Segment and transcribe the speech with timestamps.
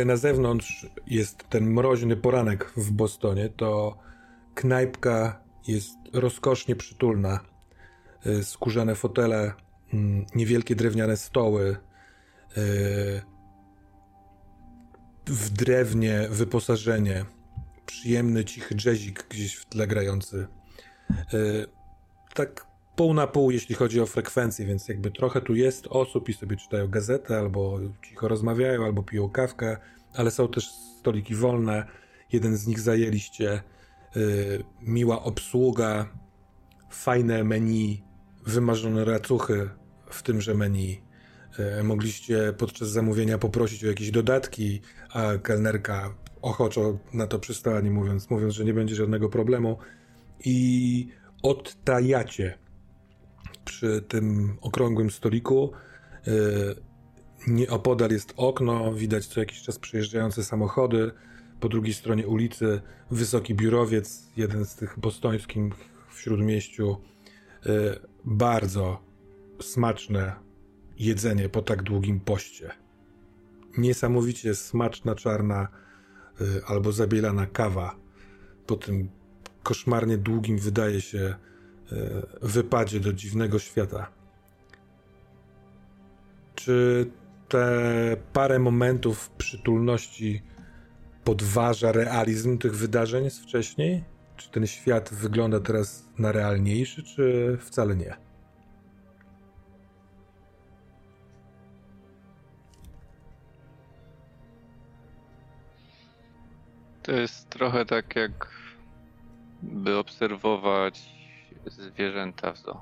[0.00, 3.98] Ile na zewnątrz jest ten mroźny poranek w Bostonie, to
[4.54, 7.40] knajpka jest rozkosznie przytulna.
[8.26, 9.52] Y, Skórzane fotele,
[9.94, 11.76] mm, niewielkie drewniane stoły,
[12.56, 13.22] y,
[15.26, 17.24] w drewnie wyposażenie,
[17.86, 20.46] przyjemny, cichy jazzik gdzieś w tle grający.
[21.34, 21.66] Y,
[22.34, 22.66] Tak
[23.00, 26.56] pół na pół, jeśli chodzi o frekwencję, więc jakby trochę tu jest osób i sobie
[26.56, 29.76] czytają gazetę, albo cicho rozmawiają, albo piją kawkę,
[30.14, 30.68] ale są też
[30.98, 31.86] stoliki wolne.
[32.32, 33.62] Jeden z nich zajęliście.
[34.16, 36.08] Y, miła obsługa,
[36.90, 38.02] fajne menu,
[38.46, 39.70] wymarzone racuchy
[40.10, 41.02] w tymże menu.
[41.80, 44.80] Y, mogliście podczas zamówienia poprosić o jakieś dodatki,
[45.10, 49.78] a kelnerka ochoczo na to przystała, nie mówiąc, mówiąc, że nie będzie żadnego problemu.
[50.44, 51.08] I
[51.42, 52.58] odtajacie
[53.70, 55.72] przy tym okrągłym stoliku.
[56.26, 56.32] Yy,
[57.46, 61.10] Nieopodal jest okno, widać co jakiś czas przejeżdżające samochody.
[61.60, 65.74] Po drugiej stronie ulicy wysoki biurowiec, jeden z tych bostońskich
[66.10, 66.96] w śródmieściu.
[67.66, 67.72] Yy,
[68.24, 69.02] Bardzo
[69.60, 70.32] smaczne
[70.98, 72.70] jedzenie po tak długim poście.
[73.78, 75.68] Niesamowicie smaczna czarna
[76.40, 77.96] yy, albo zabielana kawa
[78.66, 79.08] po tym
[79.62, 81.49] koszmarnie długim wydaje się e,
[82.42, 84.10] wypadzie do dziwnego świata.
[86.54, 87.06] Czy
[87.48, 90.42] te parę momentów przytulności
[91.24, 94.04] podważa realizm tych wydarzeń z wcześniej?
[94.36, 98.16] Czy ten świat wygląda teraz na realniejszy, czy wcale nie?
[107.02, 108.48] To jest trochę tak jak
[109.62, 111.19] by obserwować
[111.66, 112.80] zwierzęta w zoo.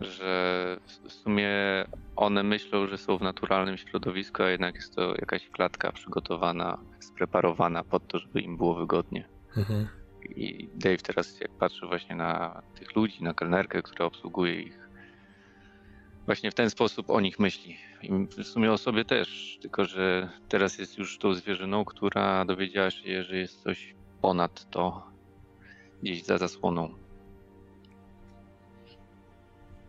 [0.00, 1.50] Że w sumie
[2.16, 7.84] one myślą, że są w naturalnym środowisku, a jednak jest to jakaś klatka przygotowana, spreparowana
[7.84, 9.28] pod to, żeby im było wygodnie.
[9.56, 9.88] Mhm.
[10.22, 14.88] I Dave teraz jak patrzy właśnie na tych ludzi, na kelnerkę, która obsługuje ich,
[16.26, 17.76] właśnie w ten sposób o nich myśli.
[18.02, 18.12] I
[18.42, 23.22] w sumie o sobie też, tylko że teraz jest już tą zwierzyną, która dowiedziała się,
[23.22, 25.15] że jest coś ponad to,
[26.06, 26.94] gdzieś za zasłoną.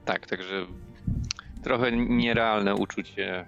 [0.06, 0.66] Tak, także
[1.64, 3.46] trochę nierealne uczucie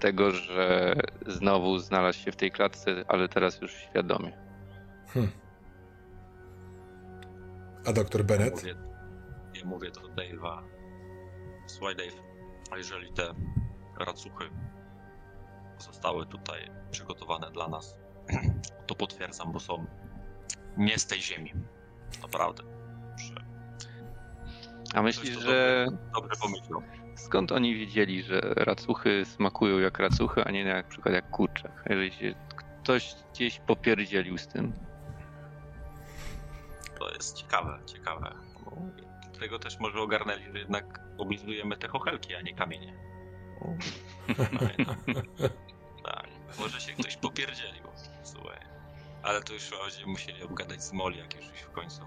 [0.00, 0.94] tego, że
[1.26, 4.32] znowu znalazł się w tej klatce, ale teraz już świadomie.
[5.06, 5.30] Hmm.
[7.86, 8.54] A doktor Ja Bennett?
[8.54, 8.74] mówię,
[9.54, 10.62] ja mówię do Dave'a.
[11.66, 12.22] Słuchaj Dave,
[12.70, 13.34] a jeżeli te
[13.98, 14.44] racuchy
[15.78, 17.96] zostały tutaj przygotowane dla nas,
[18.86, 19.86] to potwierdzam, bo są
[20.76, 21.52] nie z tej ziemi.
[22.22, 22.62] Naprawdę.
[23.16, 23.34] Że
[24.94, 26.82] A myślisz, że Dobrze, dobrze pomyślał.
[27.16, 31.84] skąd oni wiedzieli, że racuchy smakują jak racuchy, a nie jak, na przykład jak kurczak?
[31.90, 32.34] Jeżeli się
[32.82, 34.72] ktoś gdzieś popierdzielił z tym.
[36.98, 38.34] To jest ciekawe, ciekawe.
[39.30, 42.94] Dlatego też może ogarnęli, że jednak oblizujemy te chochelki, a nie kamienie.
[46.04, 46.26] Tak,
[46.58, 47.82] może się ktoś popierdzielił.
[48.22, 48.58] Słuchaj.
[49.22, 52.00] Ale to już będziemy musieli obgadać z Molly, jak już w końcu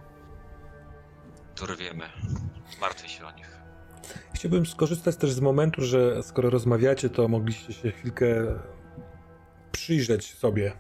[1.56, 2.10] dorwiemy.
[2.82, 3.58] Martwię się o nich.
[4.34, 8.26] Chciałbym skorzystać też z momentu, że skoro rozmawiacie, to mogliście się chwilkę
[9.72, 10.74] przyjrzeć sobie.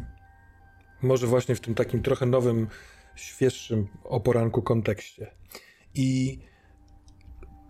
[1.02, 2.68] Może właśnie w tym takim trochę nowym
[3.16, 5.32] świeższym o poranku kontekście.
[5.96, 6.40] I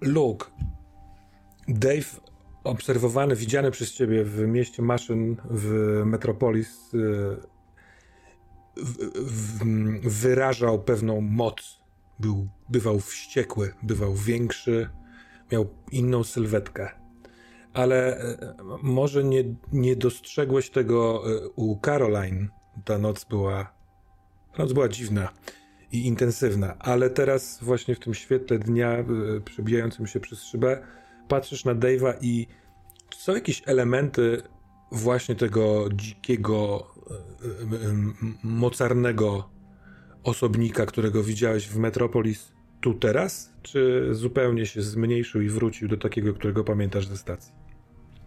[0.01, 0.45] Luke,
[1.67, 2.21] Dave
[2.63, 7.52] obserwowany, widziany przez ciebie w mieście maszyn w Metropolis y,
[10.03, 11.83] wyrażał pewną moc.
[12.19, 14.89] Był, bywał wściekły, bywał większy,
[15.51, 16.89] miał inną sylwetkę.
[17.73, 22.47] Ale e, może nie, nie dostrzegłeś tego e, u Caroline.
[22.85, 23.73] Ta noc była,
[24.57, 25.29] noc była dziwna
[25.91, 29.05] i intensywna, ale teraz właśnie w tym świetle dnia e,
[29.45, 30.83] przebijającym się przez szybę
[31.27, 32.47] patrzysz na Dave'a i
[33.15, 34.41] są jakieś elementy
[34.91, 36.87] właśnie tego dzikiego,
[38.43, 39.49] mocarnego
[40.23, 46.33] osobnika, którego widziałeś w Metropolis tu teraz, czy zupełnie się zmniejszył i wrócił do takiego,
[46.33, 47.53] którego pamiętasz ze stacji?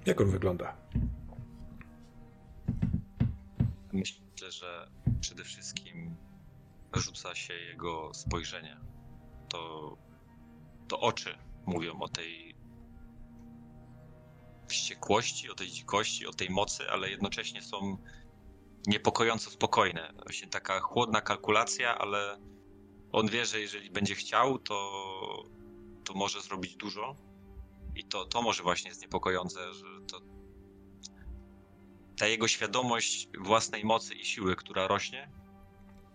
[0.06, 0.76] Jak on wygląda?
[3.92, 4.20] Myślę,
[4.50, 4.88] że
[5.20, 6.16] przede wszystkim
[6.94, 8.76] rzuca się jego spojrzenie.
[9.48, 9.96] To,
[10.88, 11.30] to oczy
[11.66, 12.54] mówią o tej
[14.68, 17.96] wściekłości, o tej dzikości, o tej mocy, ale jednocześnie są
[18.86, 20.12] niepokojąco spokojne.
[20.22, 22.38] Właśnie taka chłodna kalkulacja, ale
[23.12, 25.44] on wie, że jeżeli będzie chciał, to,
[26.04, 27.16] to może zrobić dużo.
[27.94, 30.20] I to, to może właśnie jest niepokojące, że to
[32.18, 35.30] ta jego świadomość własnej mocy i siły, która rośnie,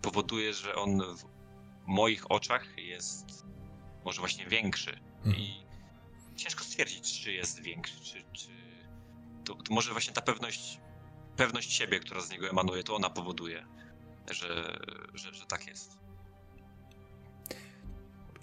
[0.02, 1.26] powoduje, że on w
[1.88, 3.46] moich oczach jest
[4.06, 5.00] może właśnie większy.
[5.24, 5.42] Hmm.
[5.42, 5.66] I
[6.36, 8.48] ciężko stwierdzić, czy jest większy, czy, czy...
[9.46, 10.80] To, to może właśnie ta pewność
[11.42, 13.66] pewność siebie, która z niego emanuje, to ona powoduje,
[14.32, 14.80] że,
[15.14, 15.98] że, że tak jest.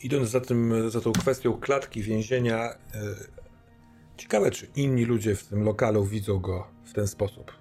[0.03, 2.79] Idąc za, tym, za tą kwestią klatki więzienia, e,
[4.17, 7.53] ciekawe, czy inni ludzie w tym lokalu widzą go w ten sposób.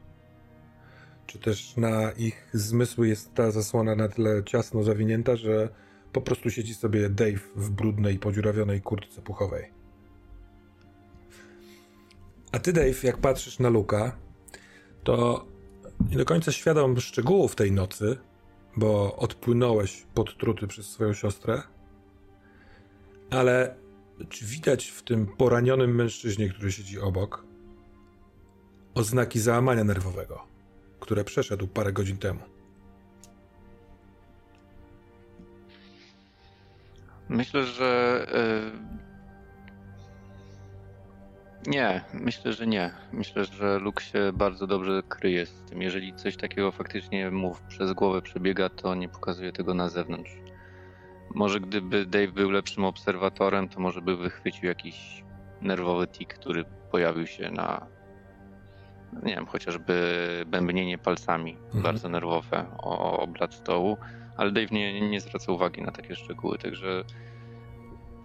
[1.26, 5.70] Czy też na ich zmysły jest ta zasłona na tyle ciasno zawinięta, że
[6.14, 9.72] po prostu siedzi sobie Dave w brudnej, podziurawionej kurtce puchowej.
[12.52, 14.27] A ty, Dave, jak patrzysz na Luka,
[15.04, 15.46] to
[16.10, 18.18] nie do końca świadom szczegółów tej nocy,
[18.78, 21.62] bo odpłynąłeś podtruty przez swoją siostrę,
[23.30, 23.76] ale
[24.30, 27.46] czy widać w tym poranionym mężczyźnie, który siedzi obok,
[28.96, 30.44] oznaki załamania nerwowego,
[31.00, 32.40] które przeszedł parę godzin temu?
[37.30, 38.22] Myślę, że
[38.94, 39.07] y,
[41.66, 42.92] nie, myślę, że nie.
[43.12, 45.82] Myślę, że Luke się bardzo dobrze kryje z tym.
[45.82, 50.32] Jeżeli coś takiego faktycznie mu przez głowę przebiega, to nie pokazuje tego na zewnątrz.
[51.36, 55.24] Może gdyby Dave był lepszym obserwatorem, to może by wychwycił jakiś
[55.62, 57.88] nerwowy tik, który pojawił się na,
[59.24, 59.94] nie wiem, chociażby
[60.48, 61.84] bębnienie palcami, mhm.
[61.84, 63.98] bardzo nerwowe o oblat stołu,
[64.38, 67.04] ale Dave nie, nie zwraca uwagi na takie szczegóły, także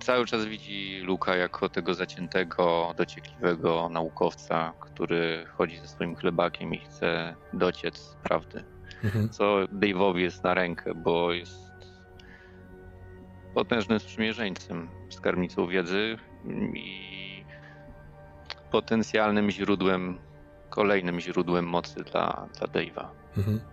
[0.02, 6.78] cały czas widzi Luka jako tego zaciętego, dociekliwego naukowca, który chodzi ze swoim chlebakiem i
[6.78, 8.64] chce dociec prawdy.
[9.04, 9.28] Mhm.
[9.28, 11.72] Co Dave'owi jest na rękę, bo jest
[13.54, 16.18] potężnym sprzymierzeńcem, skarbnicą wiedzy
[16.74, 17.44] i
[18.70, 20.18] potencjalnym źródłem,
[20.70, 23.08] kolejnym źródłem mocy dla, dla Dave'a.
[23.36, 23.71] Mhm.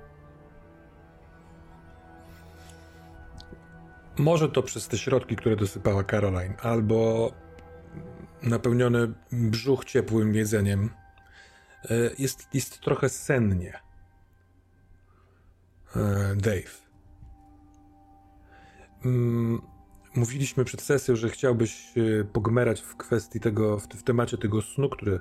[4.19, 7.31] Może to przez te środki, które dosypała Caroline, albo
[8.43, 10.89] napełniony brzuch ciepłym jedzeniem.
[11.89, 13.79] E, jest, jest trochę sennie.
[15.95, 16.81] E, Dave.
[19.05, 19.61] Mm,
[20.15, 25.19] mówiliśmy przed sesją, że chciałbyś e, pogmerać w kwestii tego, w, temacie tego snu, który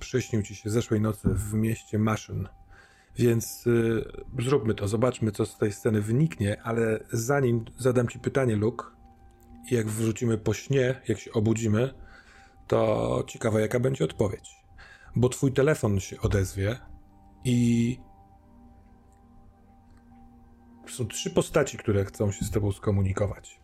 [0.00, 2.48] przyśnił ci się zeszłej nocy w mieście Maszyn.
[3.18, 4.04] Więc y,
[4.38, 8.84] zróbmy to, zobaczmy, co z tej sceny wyniknie, ale zanim zadam ci pytanie, Luke,
[9.70, 11.94] jak wrócimy po śnie, jak się obudzimy,
[12.66, 14.50] to ciekawe, jaka będzie odpowiedź.
[15.16, 16.76] Bo twój telefon się odezwie
[17.44, 17.98] i
[20.88, 23.60] są trzy postaci, które chcą się z tobą skomunikować.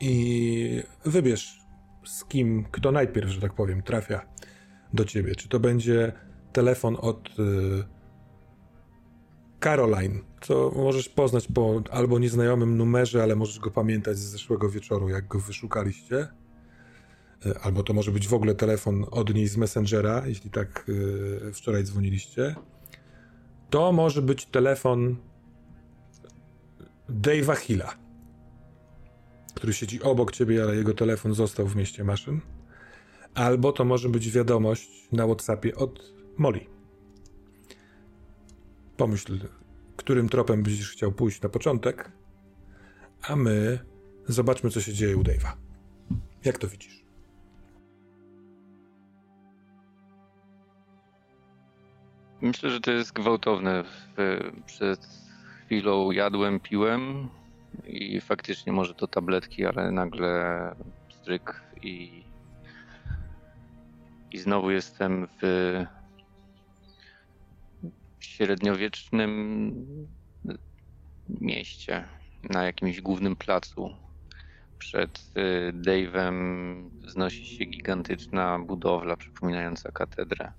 [0.00, 1.60] I wybierz,
[2.04, 4.26] z kim, kto najpierw, że tak powiem, trafia
[4.92, 5.34] do ciebie.
[5.34, 6.12] Czy to będzie
[6.52, 7.28] telefon od.
[7.28, 7.99] Y,
[9.60, 15.08] Caroline, co możesz poznać po albo nieznajomym numerze, ale możesz go pamiętać z zeszłego wieczoru,
[15.08, 16.28] jak go wyszukaliście.
[17.46, 21.52] E, albo to może być w ogóle telefon od niej z Messengera, jeśli tak yy,
[21.52, 22.54] wczoraj dzwoniliście.
[23.70, 25.16] To może być telefon
[27.10, 27.94] Dave'a Hilla,
[29.54, 32.40] który siedzi obok ciebie, ale jego telefon został w mieście maszyn.
[33.34, 36.79] Albo to może być wiadomość na WhatsAppie od Molly.
[39.00, 39.38] Pomyśl,
[39.96, 42.12] którym tropem będziesz chciał pójść na początek,
[43.28, 43.78] a my
[44.26, 45.52] zobaczmy, co się dzieje u Dave'a.
[46.44, 47.04] Jak to widzisz?
[52.40, 53.84] Myślę, że to jest gwałtowne.
[54.66, 55.08] Przed
[55.66, 57.28] chwilą jadłem, piłem
[57.86, 60.74] i faktycznie może to tabletki, ale nagle
[61.08, 62.24] stryk i,
[64.32, 65.42] i znowu jestem w
[68.20, 69.84] średniowiecznym
[71.40, 72.04] mieście,
[72.42, 73.96] na jakimś głównym placu.
[74.78, 80.52] Przed y, Dave'em wznosi się gigantyczna budowla przypominająca katedrę.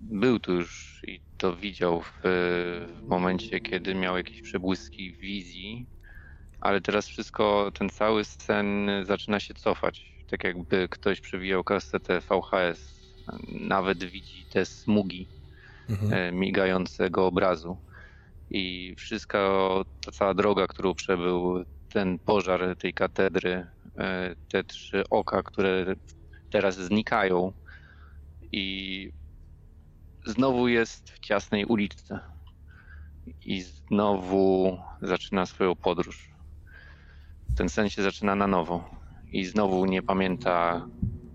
[0.00, 5.86] Był tu już i to widział w, w momencie, kiedy miał jakieś przebłyski wizji,
[6.60, 10.12] ale teraz wszystko, ten cały scen zaczyna się cofać.
[10.30, 12.98] Tak jakby ktoś przewijał kasetę VHS.
[13.48, 15.37] Nawet widzi te smugi
[15.88, 16.12] mhm.
[16.12, 17.76] E, migającego obrazu.
[18.50, 19.38] I wszystka
[20.04, 23.66] ta cała droga, którą przebył, ten pożar tej katedry,
[23.98, 25.94] e, te trzy oka, które
[26.50, 27.52] teraz znikają
[28.52, 29.12] i
[30.26, 32.20] znowu jest w ciasnej uliczce
[33.44, 36.30] i znowu zaczyna swoją podróż.
[37.56, 38.90] Ten sen się zaczyna na nowo
[39.32, 40.86] i znowu nie pamięta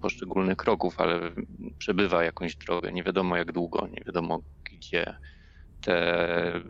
[0.04, 1.32] poszczególnych kroków, ale
[1.78, 2.92] przebywa jakąś drogę.
[2.92, 4.40] Nie wiadomo jak długo, nie wiadomo
[4.72, 5.16] gdzie.
[5.82, 6.62] Te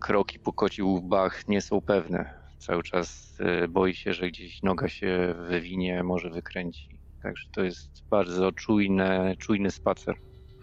[0.00, 2.34] kroki po koci łbach nie są pewne.
[2.58, 6.98] Cały czas y, boi się, że gdzieś noga się wywinie, może wykręci.
[7.22, 10.14] Także to jest bardzo czujne, czujny spacer.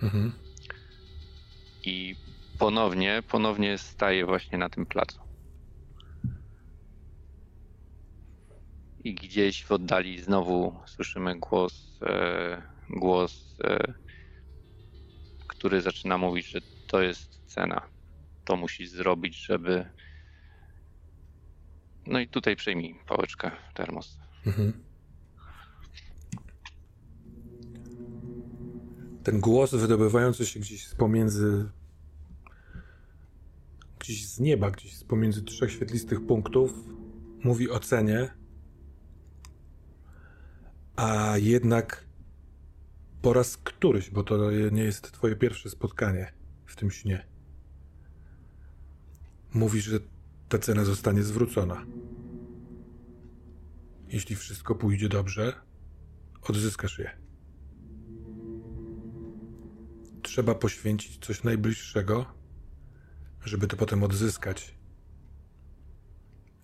[0.04, 0.32] Mhm.
[1.86, 2.16] I
[2.60, 5.29] ponownie, ponownie staje właśnie na tym placu.
[9.10, 13.94] I gdzieś w oddali znowu słyszymy głos, e, głos, e,
[15.48, 17.82] który zaczyna mówić, że to jest cena.
[18.46, 19.86] To musisz zrobić, żeby.
[22.08, 24.18] No i tutaj przejmij pałeczkę, termos.
[24.46, 24.74] Mhm.
[29.24, 31.70] ten głos wydobywający się gdzieś z pomiędzy
[34.00, 36.74] gdzieś z nieba, gdzieś pomiędzy trzech świetlistych punktów
[37.44, 38.38] mówi o cenie,
[41.00, 42.06] a jednak
[43.22, 46.34] po raz któryś, bo to nie jest twoje pierwsze spotkanie
[46.65, 47.25] w tym śnie,
[49.53, 50.00] mówi, że
[50.50, 51.86] ta cena zostanie zwrócona.
[54.08, 55.53] Jeśli wszystko pójdzie dobrze,
[56.41, 57.18] odzyskasz je
[60.22, 62.25] trzeba poświęcić coś najbliższego,
[63.46, 64.75] żeby to potem odzyskać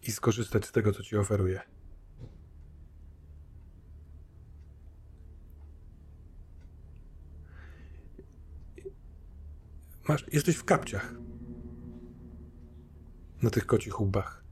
[0.02, 1.75] i skorzystać z tego, co ci oferuje.
[10.08, 11.14] Masz, jesteś w kapciach.
[13.42, 14.44] Na tych kocich łbach.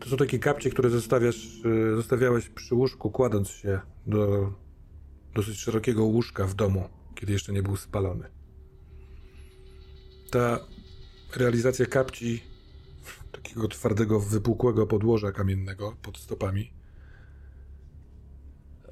[0.00, 4.52] To są takie kapcie, które zostawiasz, e, zostawiałeś przy łóżku, kładąc się do
[5.34, 8.28] dosyć szerokiego łóżka w domu, kiedy jeszcze nie był spalony.
[10.30, 10.58] Ta
[11.36, 12.42] realizacja kapci
[13.32, 16.72] takiego twardego, wypukłego podłoża kamiennego pod stopami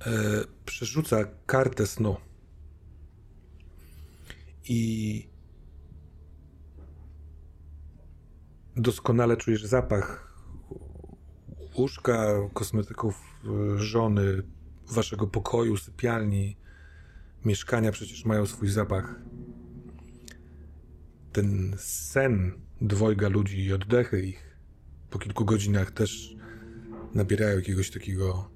[0.00, 0.10] e,
[0.64, 2.16] przerzuca kartę snu.
[4.68, 5.28] I
[8.76, 10.34] doskonale czujesz zapach
[11.78, 13.20] łóżka, kosmetyków
[13.76, 14.42] żony,
[14.92, 16.56] waszego pokoju, sypialni,
[17.44, 19.20] mieszkania przecież mają swój zapach.
[21.32, 24.58] Ten sen dwojga ludzi i oddechy ich
[25.10, 26.36] po kilku godzinach też
[27.14, 28.50] nabierają jakiegoś takiego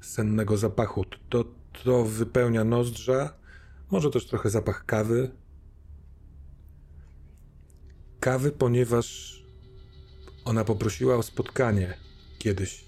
[0.00, 1.04] sennego zapachu.
[1.28, 1.44] To,
[1.84, 3.34] to wypełnia nozdrza,
[3.90, 5.30] może też trochę zapach kawy.
[8.20, 9.36] Kawy, ponieważ
[10.44, 11.96] ona poprosiła o spotkanie
[12.38, 12.84] kiedyś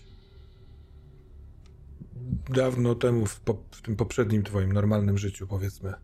[2.54, 5.94] dawno temu, w, po, w, tym poprzednim twoim normalnym życiu, powiedzmy,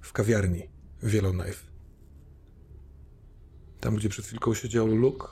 [0.00, 0.68] w kawiarni
[1.02, 1.72] w.
[3.80, 5.26] Tam, gdzie przed chwilką siedział Luke,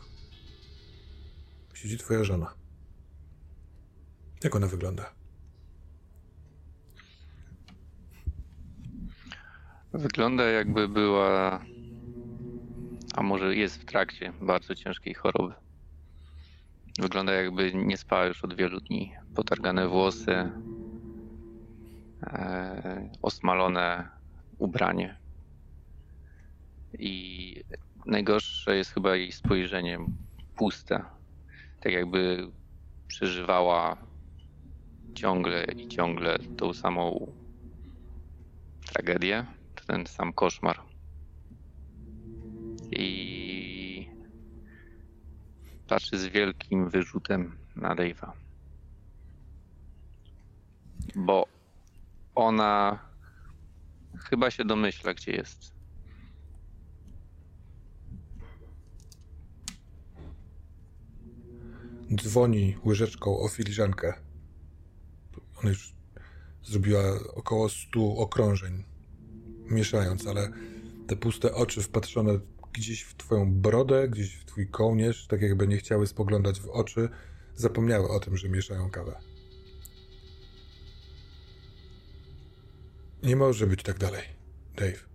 [1.75, 2.55] siedzi twoja żona.
[4.45, 5.15] Jak ona wygląda?
[9.93, 11.65] Wygląda jakby była,
[13.15, 15.55] a może jest w trakcie bardzo ciężkiej choroby.
[16.99, 19.13] Wygląda jakby nie spała już od wielu dni.
[19.35, 20.51] Potargane włosy,
[22.23, 24.09] e, osmalone
[24.59, 25.17] ubranie.
[26.99, 27.65] I
[28.07, 29.99] najgorsze jest chyba jej spojrzenie
[30.57, 31.05] puste.
[31.81, 32.49] Tak jakby
[33.09, 33.97] przeżywała
[35.15, 37.33] ciągle i ciągle tą samą
[38.93, 39.47] tragedię,
[39.87, 40.90] ten sam koszmar.
[42.93, 44.11] I
[45.89, 48.33] patrzy z wielkim wyrzutem na Dave'a.
[51.17, 51.47] Bo
[52.35, 52.99] ona
[54.19, 55.73] chyba się domyśla, gdzie jest.
[62.15, 64.15] Dzwoni łyżeczką o filiżankę.
[65.59, 65.95] Ona już
[66.63, 67.03] zrobiła
[67.35, 68.85] około stu okrążeń,
[69.71, 70.53] mieszając, ale
[71.07, 72.39] te puste oczy wpatrzone
[72.73, 77.09] gdzieś w twoją brodę, gdzieś w twój kołnierz, tak jakby nie chciały spoglądać w oczy,
[77.55, 79.21] zapomniały o tym, że mieszają kawę.
[83.23, 84.23] Nie może być tak dalej,
[84.77, 85.11] Dave.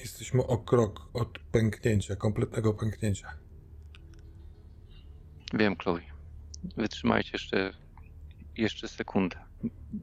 [0.00, 3.28] Jesteśmy o krok od pęknięcia, kompletnego pęknięcia.
[5.54, 6.00] Wiem, Chloe.
[6.76, 7.72] Wytrzymajcie jeszcze,
[8.56, 9.36] jeszcze sekundę.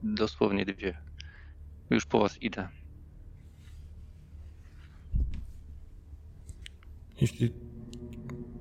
[0.03, 0.97] Dosłownie dwie.
[1.89, 2.69] Już po was idę.
[7.21, 7.53] Jeśli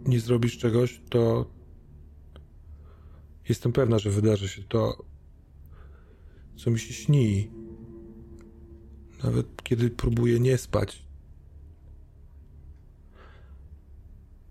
[0.07, 1.51] nie zrobisz czegoś, to
[3.49, 5.05] jestem pewna, że wydarzy się to,
[6.57, 7.51] co mi się śni.
[9.23, 11.07] Nawet kiedy próbuję nie spać.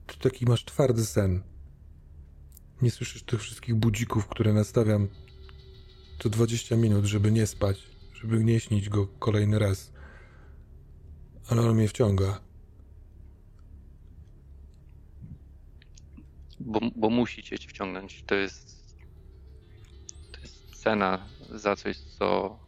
[0.07, 1.43] To taki masz twardy sen.
[2.81, 5.07] Nie słyszysz tych wszystkich budzików, które nastawiam
[6.19, 7.83] co 20 minut, żeby nie spać,
[8.13, 9.91] żeby nie śnić go kolejny raz.
[11.50, 12.41] Ale on mnie wciąga.
[16.65, 18.24] Bo, bo musicie cię wciągnąć.
[18.24, 18.95] To jest.
[20.32, 22.60] To jest cena za coś, co.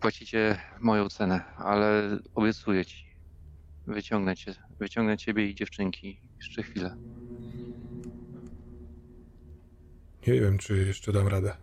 [0.00, 3.08] Płacicie moją cenę, ale obiecuję ci.
[3.86, 4.54] Wyciągnę cię.
[4.78, 6.20] Wyciągnę ciebie i dziewczynki.
[6.36, 6.96] Jeszcze chwilę.
[10.26, 11.56] Nie wiem, czy jeszcze dam radę.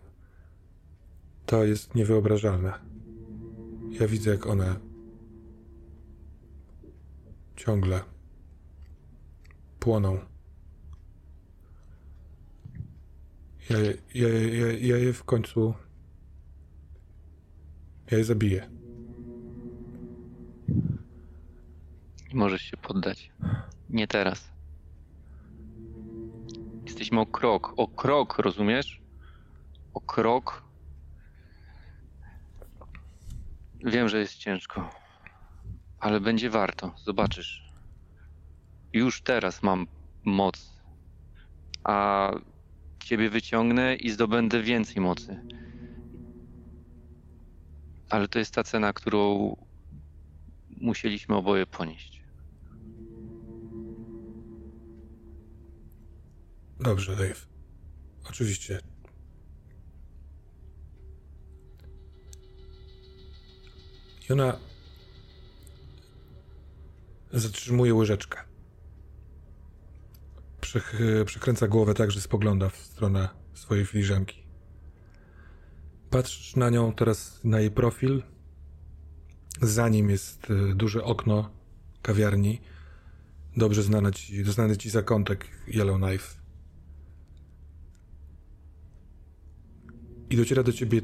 [1.46, 2.72] To jest niewyobrażalne.
[3.90, 4.76] Ja widzę, jak one
[7.56, 8.15] ciągle
[9.86, 10.18] płoną.
[13.70, 13.78] Ja,
[14.14, 15.74] ja, ja, ja je w końcu.
[18.10, 18.70] Ja je zabiję.
[22.34, 23.30] Możesz się poddać.
[23.90, 24.50] Nie teraz.
[26.84, 27.72] Jesteśmy o krok.
[27.76, 29.02] O krok, rozumiesz?
[29.94, 30.62] O krok.
[33.84, 34.90] Wiem, że jest ciężko,
[36.00, 36.94] ale będzie warto.
[37.04, 37.65] Zobaczysz.
[38.92, 39.86] Już teraz mam
[40.24, 40.72] moc,
[41.84, 42.30] a
[43.04, 45.40] ciebie wyciągnę i zdobędę więcej mocy.
[48.10, 49.56] Ale to jest ta cena, którą
[50.76, 52.22] musieliśmy oboje ponieść.
[56.80, 57.46] Dobrze, Dave.
[58.30, 58.80] Oczywiście.
[64.28, 64.58] I ona
[67.32, 68.45] zatrzymuje łyżeczkę.
[71.26, 74.46] Przekręca głowę tak, że spogląda w stronę swojej filiżanki.
[76.10, 78.22] Patrzysz na nią teraz, na jej profil.
[79.62, 81.50] Za nim jest y, duże okno
[82.02, 82.60] kawiarni.
[83.56, 86.40] Dobrze znane ci, znany ci zakątek Yellowknife.
[90.30, 91.00] I dociera do ciebie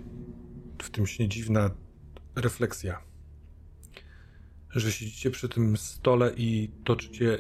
[0.83, 1.71] w tym śnie dziwna
[2.35, 3.03] refleksja,
[4.71, 7.39] że siedzicie przy tym stole i toczycie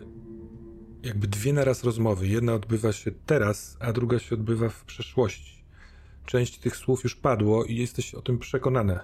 [1.02, 2.28] jakby dwie naraz rozmowy.
[2.28, 5.64] Jedna odbywa się teraz, a druga się odbywa w przeszłości.
[6.26, 9.00] Część tych słów już padło i jesteś o tym przekonane.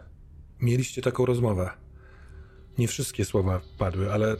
[0.61, 1.70] Mieliście taką rozmowę.
[2.78, 4.37] Nie wszystkie słowa padły, ale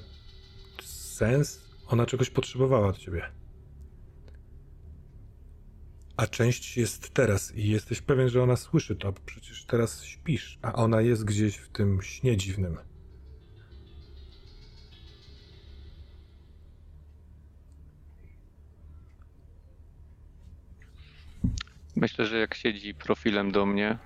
[0.83, 3.39] sens, ona czegoś potrzebowała od ciebie
[6.19, 10.73] a część jest teraz i jesteś pewien, że ona słyszy to, przecież teraz śpisz, a
[10.73, 12.77] ona jest gdzieś w tym śnie dziwnym.
[22.01, 23.99] Myślę, że jak siedzi profilem do mnie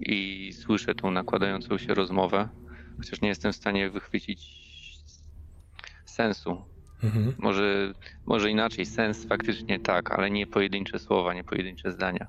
[0.00, 2.48] i słyszę tą nakładającą się rozmowę,
[2.96, 4.62] chociaż nie jestem w stanie wychwycić
[6.06, 7.34] sensu Mhm.
[7.38, 7.92] Może,
[8.26, 12.26] może inaczej, sens faktycznie tak, ale nie pojedyncze słowa, nie pojedyncze zdania.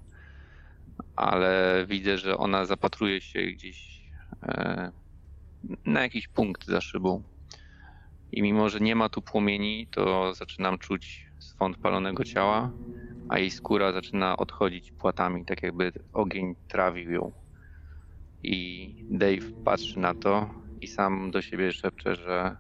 [1.16, 4.10] Ale widzę, że ona zapatruje się gdzieś
[4.44, 4.92] e,
[5.86, 7.24] na jakiś punkt za szybą.
[8.32, 12.72] I mimo, że nie ma tu płomieni, to zaczynam czuć swąd palonego ciała,
[13.30, 17.32] a jej skóra zaczyna odchodzić płatami, tak jakby ogień trawił ją.
[18.44, 20.50] I Dave patrzy na to
[20.82, 22.58] i sam do siebie szepcze, że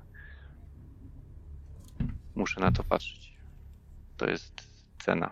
[2.35, 3.33] muszę na to patrzeć.
[4.17, 4.67] To jest
[5.05, 5.31] cena.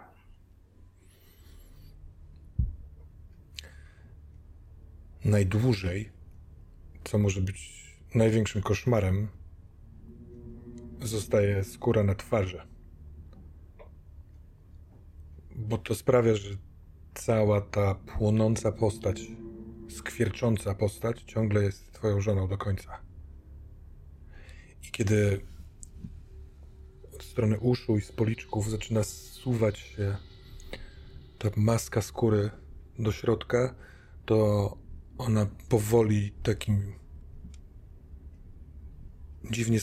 [5.26, 6.10] Najdłużej,
[7.04, 7.82] co może być
[8.16, 9.28] największym koszmarem,
[11.02, 12.71] zostaje skóra na twarzy.
[15.56, 16.50] Bo to sprawia, że
[17.14, 19.22] cała ta płonąca postać,
[19.90, 23.02] skwiercząca postać ciągle jest twoją żoną do końca.
[24.84, 25.42] I kiedy
[27.16, 30.18] od strony uszu i z policzków zaczyna zsuwać się
[31.40, 32.50] ta maska skóry
[33.00, 33.76] do środka,
[34.26, 34.78] to
[35.18, 36.94] ona powoli takim
[39.52, 39.80] dziwnie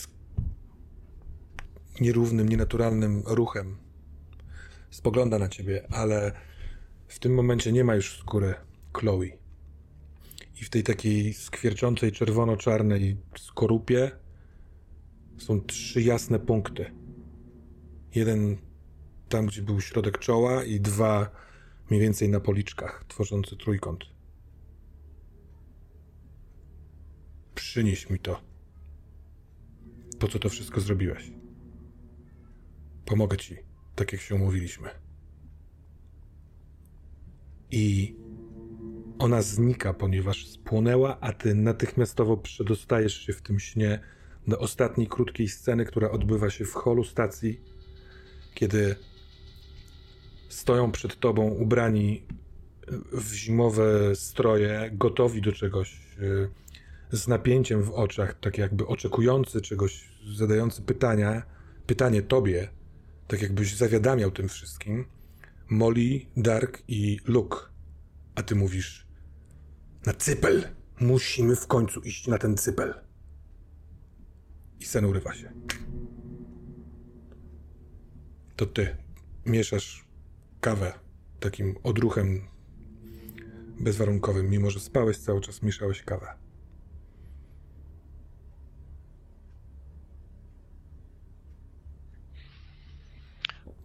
[2.01, 3.88] nierównym, nienaturalnym ruchem
[4.91, 6.33] spogląda na ciebie, ale
[7.09, 8.55] w tym momencie nie ma już skóry
[8.93, 9.25] Chloe.
[10.61, 14.11] I w tej takiej skwierczącej czerwono-czarnej skorupie
[15.39, 16.91] są trzy jasne punkty.
[18.15, 18.57] Jeden
[19.29, 21.31] tam, gdzie był środek czoła i dwa
[21.91, 24.05] mniej więcej na policzkach, tworzący trójkąt.
[27.55, 28.41] Przynieś mi to.
[30.19, 31.33] Po co to wszystko zrobiłeś?
[33.05, 33.57] Pomogę ci,
[33.99, 34.89] tak jak się umówiliśmy.
[37.71, 38.17] I
[39.19, 44.01] ona znika, ponieważ spłonęła, a ty natychmiastowo przedostajesz się w tym śnie
[44.47, 47.61] do ostatniej krótkiej sceny, która odbywa się w holu stacji,
[48.55, 48.97] kiedy
[50.49, 52.23] stoją przed tobą ubrani
[53.13, 56.49] w zimowe stroje, gotowi do czegoś, y,
[57.11, 61.43] z napięciem w oczach, tak jakby oczekujący czegoś, zadający pytania,
[61.87, 62.69] pytanie tobie,
[63.29, 65.05] tak jakbyś zawiadamiał tym wszystkim.
[65.71, 67.59] Molly, Dark i Luke.
[68.35, 69.07] A ty mówisz:
[70.07, 70.69] Na cypel!
[71.01, 72.95] Musimy w końcu iść na ten cypel.
[74.81, 75.53] I sen urywa się.
[78.57, 78.97] To ty
[79.47, 80.05] mieszasz
[80.61, 80.93] kawę
[81.41, 82.49] takim odruchem
[83.81, 86.48] bezwarunkowym, mimo że spałeś cały czas, mieszałeś kawę.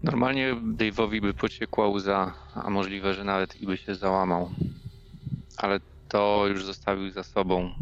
[0.04, 4.52] Normalnie Dave'owi by pociekła łza, a możliwe, że nawet i by się załamał.
[5.58, 7.74] Ale to już zostawił za sobą.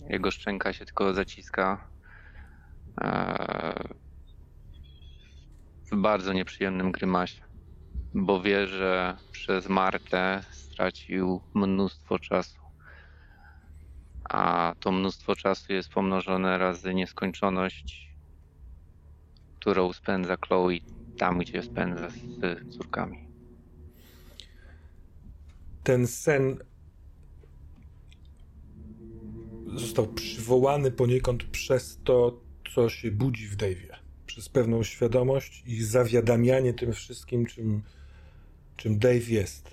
[0.00, 1.90] Jego szczęka się tylko zaciska.
[3.00, 3.88] Eee,
[5.92, 7.42] w bardzo nieprzyjemnym grymasie,
[8.14, 12.58] bo wie, że przez Martę stracił mnóstwo czasu.
[14.30, 18.14] A to mnóstwo czasu jest pomnożone razy nieskończoność,
[19.60, 23.28] którą spędza Chloe tam, gdzie spędza z córkami.
[25.82, 26.58] Ten sen
[29.76, 32.40] został przywołany poniekąd przez to,
[32.74, 33.96] co się budzi w Dave'ie.
[34.26, 37.82] Przez pewną świadomość i zawiadamianie tym wszystkim, czym,
[38.76, 39.70] czym Dave jest.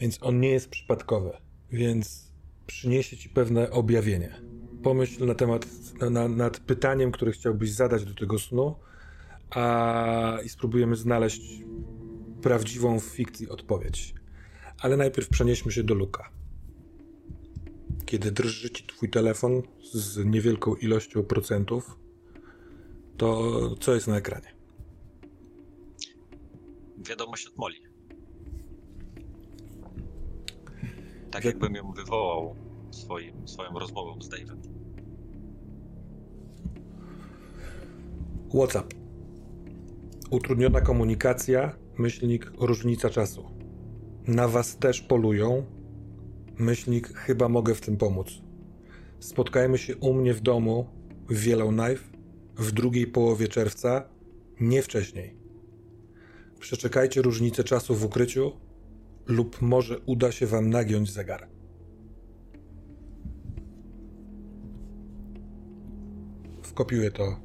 [0.00, 1.30] Więc on nie jest przypadkowy.
[1.72, 2.32] Więc
[2.66, 4.40] przyniesie ci pewne objawienie.
[4.82, 5.66] Pomyśl na temat,
[6.10, 8.76] na, nad pytaniem, które chciałbyś zadać do tego snu
[9.50, 11.64] a, i spróbujemy znaleźć
[12.42, 14.14] prawdziwą w fikcji odpowiedź.
[14.80, 16.30] Ale najpierw przenieśmy się do Luka.
[18.06, 21.98] Kiedy drży ci twój telefon z niewielką ilością procentów,
[23.16, 24.54] to co jest na ekranie?
[27.08, 27.76] Wiadomość od Moli.
[31.30, 32.56] Tak jakbym ją wywołał
[32.90, 34.58] swoim, swoją rozmową z Dave'em.
[38.54, 38.97] WhatsApp.
[40.30, 43.44] Utrudniona komunikacja, myślnik różnica czasu.
[44.26, 45.66] Na was też polują.
[46.58, 48.42] Myślnik chyba mogę w tym pomóc.
[49.20, 50.86] Spotkajmy się u mnie w domu
[51.28, 52.04] w Yellowknife
[52.56, 54.08] w drugiej połowie czerwca,
[54.60, 55.36] nie wcześniej.
[56.60, 58.52] Przeczekajcie różnicę czasu w ukryciu
[59.26, 61.48] lub może uda się wam nagiąć zegar.
[66.62, 67.40] Wkopiuję to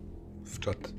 [0.46, 0.94] w czat.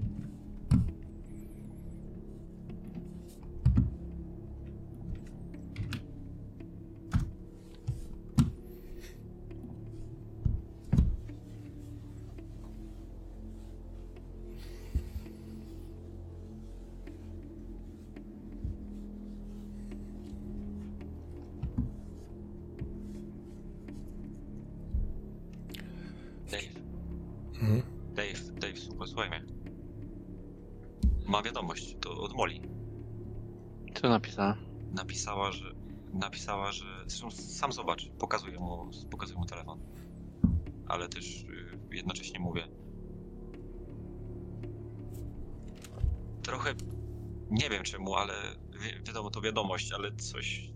[36.75, 36.85] Że.
[37.07, 39.81] Zresztą sam zobacz, pokazuję mu, pokazuję mu telefon.
[40.87, 42.69] Ale też y, jednocześnie mówię.
[46.43, 46.75] Trochę.
[47.51, 48.35] Nie wiem czemu, ale
[48.81, 50.71] wi wiadomo to wiadomość, ale coś.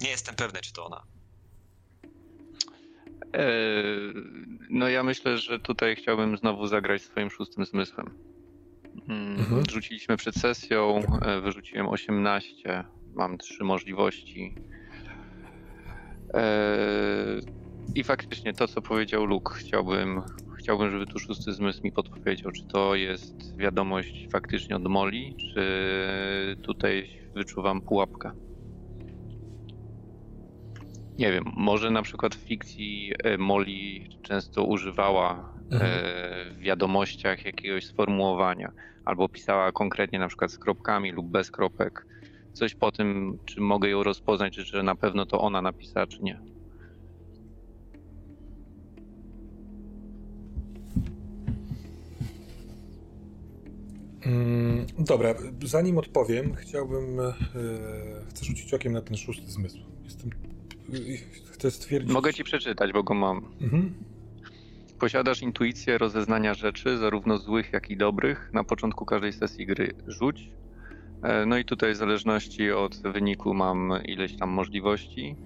[0.00, 1.02] Nie jestem pewny, czy to ona.
[3.34, 3.52] E,
[4.70, 8.06] no ja myślę, że tutaj chciałbym znowu zagrać swoim szóstym zmysłem.
[9.08, 9.64] Mm, Mhm.
[9.70, 14.54] Rzuciliśmy przed sesją, e, wyrzuciłem 18, mam trzy możliwości.
[16.34, 17.40] E,
[17.94, 20.22] I faktycznie to, co powiedział Luke, chciałbym,
[20.58, 26.56] chciałbym, żeby tu szósty zmysł mi podpowiedział, czy to jest wiadomość faktycznie od Moli, czy
[26.62, 28.32] tutaj wyczuwam pułapkę.
[31.18, 37.86] Nie wiem, może na przykład w fikcji e, Molly często używała e, w wiadomościach jakiegoś
[37.86, 38.72] sformułowania,
[39.04, 42.06] albo pisała konkretnie na przykład z kropkami lub bez kropek.
[42.52, 46.22] Coś po tym, czy mogę ją rozpoznać, czy że na pewno to ona napisała, czy
[46.22, 46.40] nie.
[54.26, 55.34] Mm, dobra,
[55.64, 57.20] zanim odpowiem, chciałbym.
[57.20, 57.32] E,
[58.28, 59.78] chcę rzucić okiem na ten szósty zmysł.
[60.04, 60.30] Jestem.
[60.94, 60.96] e,
[61.52, 62.12] Chcę stwierdzić.
[62.12, 63.44] Mogę ci przeczytać, bo go mam.
[63.60, 63.94] Mhm.
[64.98, 68.50] Posiadasz intuicję rozeznania rzeczy, zarówno złych, jak i dobrych.
[68.52, 70.48] Na początku każdej sesji gry rzuć.
[71.22, 75.36] E, No i tutaj w zależności od wyniku mam ileś tam możliwości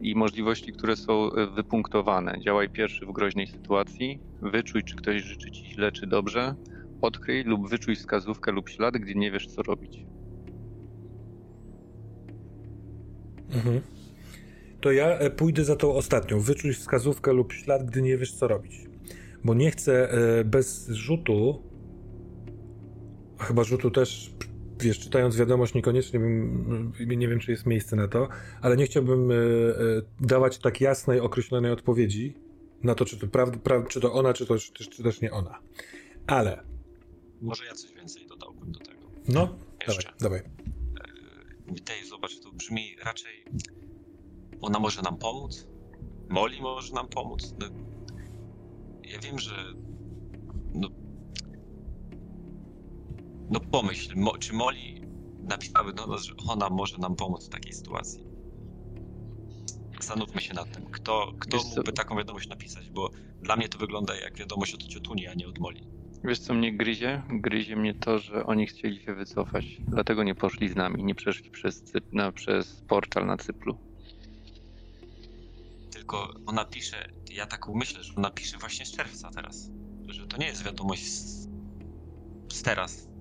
[0.00, 2.40] i możliwości, które są e, wypunktowane.
[2.40, 6.54] Działaj pierwszy w groźnej sytuacji, wyczuj, czy ktoś życzy ci źle, czy dobrze,
[7.00, 10.04] odkryj lub wyczuj wskazówkę lub ślad, gdy nie wiesz, co robić.
[13.54, 13.80] Mhm.
[14.80, 16.40] To ja e, pójdę za tą ostatnią.
[16.40, 18.80] Wyczuć wskazówkę lub ślad, gdy nie wiesz, co robić.
[19.44, 20.08] Bo nie chcę
[20.44, 21.62] bez rzutu.
[23.38, 24.34] a Chyba rzutu też,
[24.82, 26.92] wiesz, czytając wiadomość, niekoniecznie bym.
[27.06, 28.28] Nie wiem, czy jest miejsce na to,
[28.60, 29.38] ale nie chciałbym e, e,
[30.20, 32.34] dawać tak jasnej, określonej odpowiedzi
[32.82, 35.32] na to, czy to, prawda, pra, czy to ona, czy, to, czy, czy też nie
[35.32, 35.58] ona.
[36.26, 36.62] Ale.
[37.40, 39.00] Może ja coś więcej dodałbym do tego.
[39.28, 40.12] No, Jeszcze.
[40.20, 40.42] dawaj, dawaj.
[41.66, 43.44] Dave, zobacz, to brzmi raczej.
[44.60, 45.66] Ona może nam pomóc?
[46.28, 47.54] Molly może nam pomóc?
[47.58, 47.66] No,
[49.04, 49.74] ja wiem, że.
[50.74, 50.88] No,
[53.52, 55.00] no pomyśl, mo, czy Molly
[55.42, 58.24] napisałaby do nas, że ona może nam pomóc w takiej sytuacji?
[59.96, 63.10] Zastanówmy się nad tym, kto, kto Wiesz co- mógłby taką wiadomość napisać, bo
[63.42, 65.80] dla mnie to wygląda jak wiadomość od Ciotuni, a nie od Molly.
[66.24, 67.22] Wiesz, co mnie gryzie?
[67.30, 69.64] Gryzie mnie to, że oni chcieli się wycofać.
[69.88, 73.78] Dlatego nie poszli z nami, nie przeszli przez, na, przez portal na Cyplu.
[75.92, 79.70] Tylko ona pisze, ja tak myślę, że ona pisze właśnie z czerwca teraz.
[80.06, 81.48] Że to nie jest wiadomość z,
[82.52, 83.11] z teraz.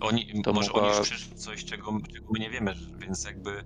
[0.00, 3.64] Oni, To może mogła- oni już przeszli coś, czego, czego my nie wiemy, więc jakby...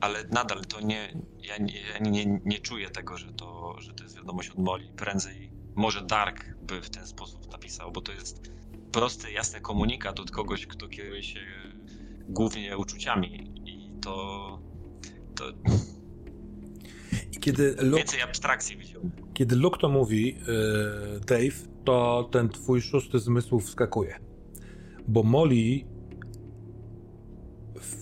[0.00, 4.04] Ale nadal to nie, ja, nie, ja nie, nie czuję tego, że to, że to
[4.04, 4.92] jest wiadomość od Molly.
[4.96, 8.50] Prędzej może Dark by w ten sposób napisał, bo to jest
[8.92, 11.40] prosty, jasny komunikat od kogoś, kto kieruje się
[12.28, 14.58] głównie uczuciami i to...
[15.36, 15.44] to
[17.32, 19.02] I kiedy Luke, Więcej abstrakcji widział.
[19.34, 24.29] kiedy Luke to mówi, yy, Dave, to ten twój szósty zmysł wskakuje.
[25.08, 25.80] Bo Molly,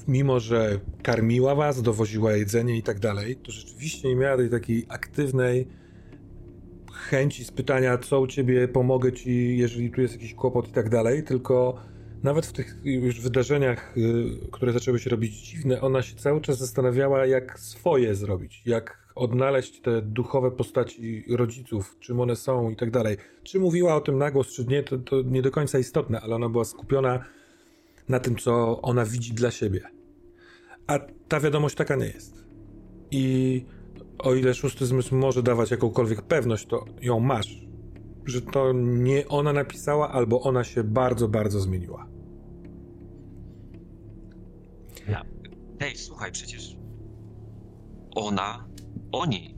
[0.09, 4.87] mimo że karmiła was, dowoziła jedzenie i tak dalej, to rzeczywiście nie miała tej takiej
[4.89, 5.69] aktywnej
[6.93, 11.23] chęci spytania, co u ciebie, pomogę ci, jeżeli tu jest jakiś kłopot i tak dalej,
[11.25, 11.81] tylko
[12.23, 16.59] nawet w tych już wydarzeniach, y, które zaczęły się robić dziwne, ona się cały czas
[16.59, 22.91] zastanawiała, jak swoje zrobić, jak odnaleźć te duchowe postaci rodziców, czym one są i tak
[22.91, 23.17] dalej.
[23.43, 26.35] Czy mówiła o tym na głos, czy nie, to, to nie do końca istotne, ale
[26.35, 27.25] ona była skupiona
[28.09, 29.81] na tym, co ona widzi dla siebie.
[30.87, 32.45] A ta wiadomość taka nie jest.
[33.11, 33.65] I
[34.19, 37.67] o ile szósty zmysł może dawać jakąkolwiek pewność, to ją masz,
[38.25, 42.09] że to nie ona napisała, albo ona się bardzo, bardzo zmieniła.
[45.79, 46.77] Dave, słuchaj, przecież
[48.15, 48.68] ona,
[49.13, 49.55] oni,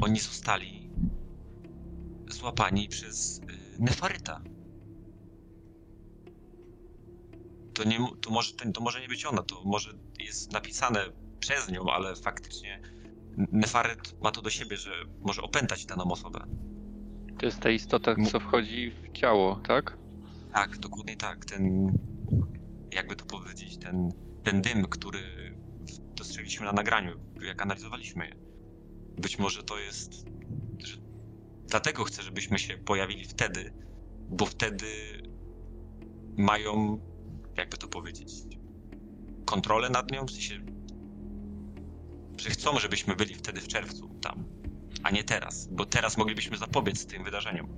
[0.00, 0.90] oni zostali
[2.28, 3.42] złapani przez y,
[3.78, 4.40] Nefaryta.
[7.74, 11.04] To, nie, to, może, to może nie być ona, to może jest napisane
[11.40, 12.80] przez nią, ale faktycznie
[13.36, 16.46] Nefaryt ma to do siebie, że może opętać daną osobę.
[17.38, 19.96] To jest ta istota, co wchodzi w ciało, tak?
[20.52, 21.44] Tak, dokładnie tak.
[21.44, 21.92] Ten,
[22.92, 25.20] jakby to powiedzieć, ten, ten dym, który
[26.22, 28.34] dostrzegliśmy na nagraniu, jak analizowaliśmy je.
[29.18, 30.24] Być może to jest,
[30.78, 30.96] że
[31.66, 33.72] dlatego chcę, żebyśmy się pojawili wtedy,
[34.28, 34.86] bo wtedy
[36.36, 37.00] mają,
[37.56, 38.32] jakby to powiedzieć,
[39.44, 40.60] kontrolę nad nią, w sensie,
[42.36, 44.44] że chcą, żebyśmy byli wtedy w czerwcu tam,
[45.02, 47.68] a nie teraz, bo teraz moglibyśmy zapobiec tym wydarzeniom.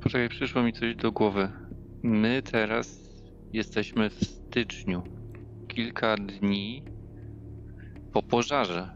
[0.00, 1.52] Poczekaj, przyszło mi coś do głowy.
[2.02, 2.98] My teraz
[3.52, 5.02] jesteśmy w styczniu.
[5.68, 6.97] Kilka dni
[8.18, 8.88] po pożarze.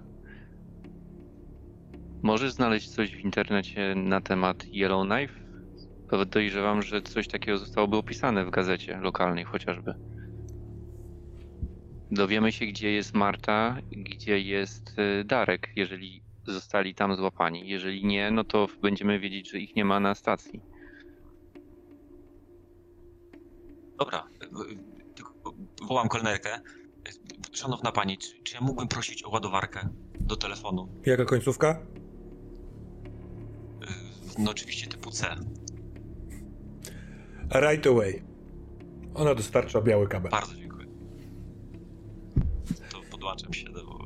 [2.23, 5.35] Możesz znaleźć coś w internecie na temat Yellowknife?
[6.09, 9.95] Podejrzewam, że coś takiego zostałoby opisane w gazecie lokalnej chociażby.
[12.11, 17.69] Dowiemy się, gdzie jest Marta, gdzie jest y, Darek, jeżeli zostali tam złapani.
[17.69, 20.61] Jeżeli nie, no to będziemy wiedzieć, że ich nie ma na stacji.
[23.99, 24.27] Dobra,
[25.83, 26.61] wołam kelnerkę.
[27.53, 29.88] Szanowna pani, czy, czy ja mógłbym prosić o ładowarkę
[30.21, 30.88] do telefonu?
[31.07, 31.87] Jaka końcówka?
[34.38, 35.37] No oczywiście typu C.
[37.55, 38.23] Right away.
[39.15, 40.31] Ona dostarcza biały kabel.
[40.31, 40.87] Bardzo dziękuję.
[42.93, 43.99] To podłączam się do,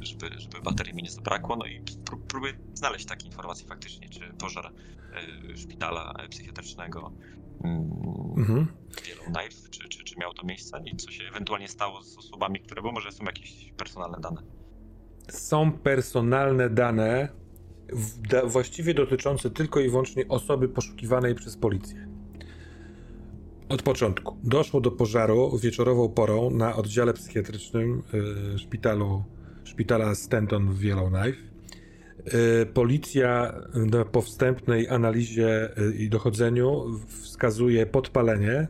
[0.00, 4.20] żeby, żeby baterii mi nie zabrakło, no i pró- próbuję znaleźć takie informacje faktycznie, czy
[4.38, 4.72] pożar
[5.52, 7.12] e, szpitala psychiatrycznego
[7.64, 8.66] Mhm.
[9.08, 12.82] Yellowknife, czy, czy, czy miało to miejsce i co się ewentualnie stało z osobami, które,
[12.82, 14.42] bo może są jakieś personalne dane.
[15.30, 17.28] Są personalne dane,
[18.30, 22.08] da, właściwie dotyczące tylko i wyłącznie osoby poszukiwanej przez policję.
[23.68, 24.36] Od początku.
[24.42, 28.02] Doszło do pożaru wieczorową porą na oddziale psychiatrycznym
[28.54, 29.24] y, szpitalu,
[29.64, 31.53] szpitala Stanton w Yellowknife.
[32.62, 33.54] Y, policja
[34.12, 38.68] po wstępnej analizie y, i dochodzeniu wskazuje podpalenie.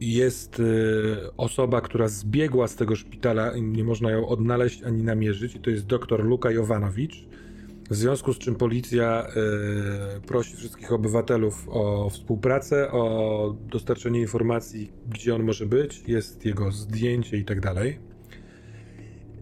[0.00, 5.58] Jest y, osoba, która zbiegła z tego szpitala i nie można ją odnaleźć ani namierzyć
[5.62, 7.26] to jest dr Luka Jovanowicz.
[7.90, 9.26] W związku z czym policja
[10.26, 17.36] prosi wszystkich obywatelów o współpracę, o dostarczenie informacji, gdzie on może być, jest jego zdjęcie
[17.36, 18.13] i tak dalej.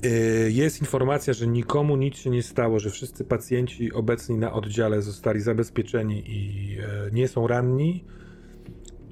[0.05, 5.03] Y, Jest informacja, że nikomu nic się nie stało, że wszyscy pacjenci obecni na oddziale
[5.03, 8.05] zostali zabezpieczeni i e, nie są ranni.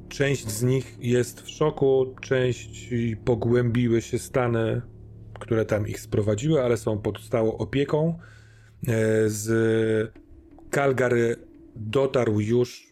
[0.09, 2.91] Część z nich jest w szoku, część
[3.25, 4.83] pogłębiły się stany,
[5.41, 8.19] które tam ich sprowadziły, ale są pod stałą opieką.
[8.89, 10.13] E, Z
[10.71, 11.37] Calgary
[11.77, 12.90] dotarł już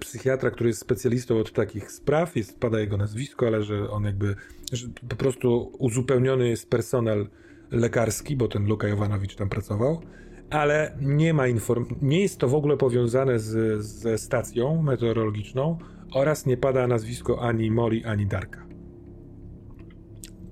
[0.00, 2.36] psychiatra, który jest specjalistą od takich spraw.
[2.36, 4.36] Jest, pada jego nazwisko, ale że on jakby
[4.72, 7.26] że po prostu uzupełniony jest personel
[7.70, 10.02] lekarski, bo ten Luka Jovanowicz tam pracował,
[10.50, 11.86] ale nie ma inform...
[12.02, 15.78] nie jest to w ogóle powiązane z, ze stacją meteorologiczną
[16.14, 18.66] oraz nie pada nazwisko ani Molly, ani Darka.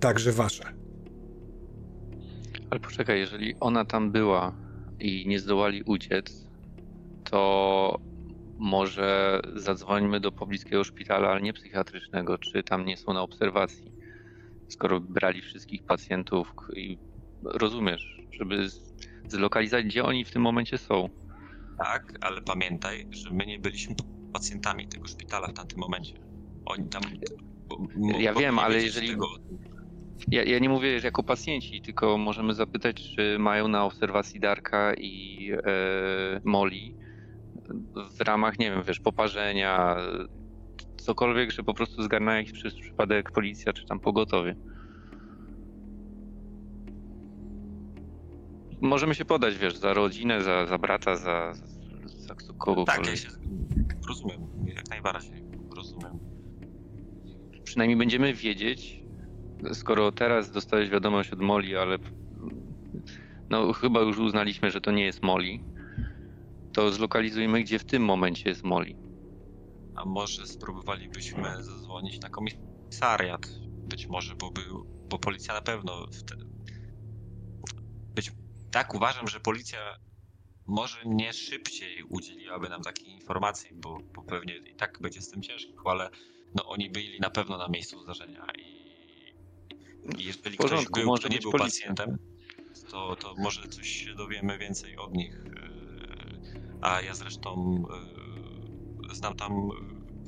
[0.00, 0.64] Także wasze.
[2.70, 4.55] Ale poczekaj, jeżeli ona tam była
[5.00, 6.46] i nie zdołali uciec,
[7.24, 8.00] to
[8.61, 13.92] może zadzwońmy do pobliskiego szpitala, ale nie psychiatrycznego, czy tam nie są na obserwacji.
[14.68, 16.99] Skoro brali wszystkich pacjentów i
[17.44, 18.68] rozumiesz, żeby
[19.29, 21.09] zlokalizować, gdzie oni w tym momencie są.
[21.79, 23.94] Tak, ale pamiętaj, że my nie byliśmy
[24.33, 26.14] pacjentami tego szpitala w tamtym momencie.
[26.64, 27.03] Oni tam.
[28.18, 29.27] Ja wiem, ale jeżeli- Tego.
[30.29, 35.51] Ja, ja nie mówię jako pacjenci, tylko możemy zapytać, czy mają na obserwacji Darka i
[35.53, 36.94] e, Molly
[38.18, 39.96] w ramach, nie wiem, wiesz, poparzenia,
[40.96, 44.56] cokolwiek, że po prostu zgarnęła jakiś przez przypadek policja, czy tam pogotowie.
[48.80, 51.52] Możemy się podać, wiesz, za rodzinę, za, za brata, za,
[52.04, 52.87] za kogokolwiek.
[52.87, 53.28] Tak, ja się
[54.09, 55.44] rozumiem, jak najbardziej
[55.76, 56.18] rozumiem.
[57.64, 59.02] przynajmniej będziemy wiedzieć,
[59.72, 61.98] skoro teraz dostałeś wiadomość od Moli, ale
[63.50, 65.64] no chyba już uznaliśmy, że to nie jest Moli,
[66.81, 68.97] to zlokalizujmy, gdzie w tym momencie jest Moli.
[69.97, 73.47] A może spróbowalibyśmy zadzwonić na komisariat?
[73.88, 76.07] Być może, bo, był, bo policja na pewno.
[76.13, 76.44] Wtedy...
[78.15, 78.33] Być...
[78.71, 79.79] Tak, uważam, że policja
[80.67, 85.42] może nie szybciej udzieliłaby nam takiej informacji, bo, bo pewnie i tak będzie z tym
[85.42, 86.11] ciężko, ale
[86.54, 88.63] no, oni byli na pewno na miejscu zdarzenia i,
[90.19, 91.88] i jeżeli porządku, ktoś był, może kto nie był policja.
[91.88, 92.19] pacjentem,
[92.90, 95.44] to, to może coś się dowiemy więcej od nich.
[96.81, 97.83] A ja zresztą
[99.08, 99.68] yy, znam tam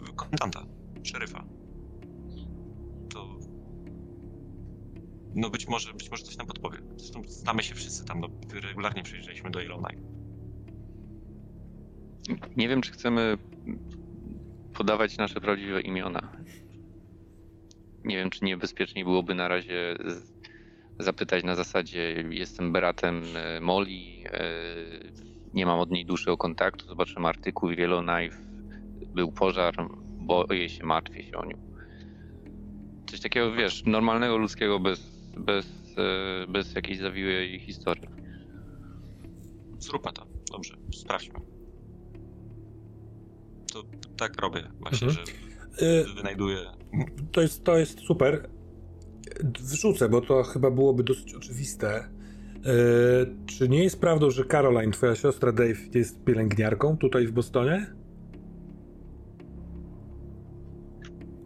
[0.07, 0.66] yy, komendanta,
[1.03, 1.44] szeryfa.
[3.09, 3.38] To.
[5.34, 6.78] No być może, być może coś nam podpowie.
[6.96, 8.28] Zresztą znamy się wszyscy tam, no,
[8.62, 10.03] regularnie przyjeżdżaliśmy do Yellowknife.
[12.57, 13.38] Nie wiem, czy chcemy
[14.74, 16.32] podawać nasze prawdziwe imiona.
[18.05, 19.96] Nie wiem, czy niebezpieczniej byłoby na razie
[20.98, 27.28] zapytać na zasadzie jestem bratem e, Moli, e, nie mam od niej dłuższego kontaktu, zobaczymy
[27.28, 28.36] artykuł Yellowknife,
[29.14, 29.74] był pożar,
[30.20, 31.59] boję się, martwię się o nią.
[33.11, 35.00] Coś takiego, wiesz, normalnego ludzkiego bez,
[35.36, 35.66] bez,
[35.98, 38.09] e, bez jakiejś zawiłej historii.
[39.78, 40.26] Zróbmy to.
[40.53, 41.34] Dobrze, sprawdźmy.
[43.72, 43.82] To
[44.16, 45.26] tak robię właśnie, Mhm.
[45.26, 45.32] że
[45.80, 46.59] Y, wynajduję.
[47.32, 48.50] To jest, to jest super.
[49.61, 52.09] Wrzucę, bo to chyba byłoby dosyć oczywiste.
[53.47, 57.87] Czy nie jest prawdą, że Caroline, twoja siostra Dave, jest pielęgniarką tutaj w Bostonie?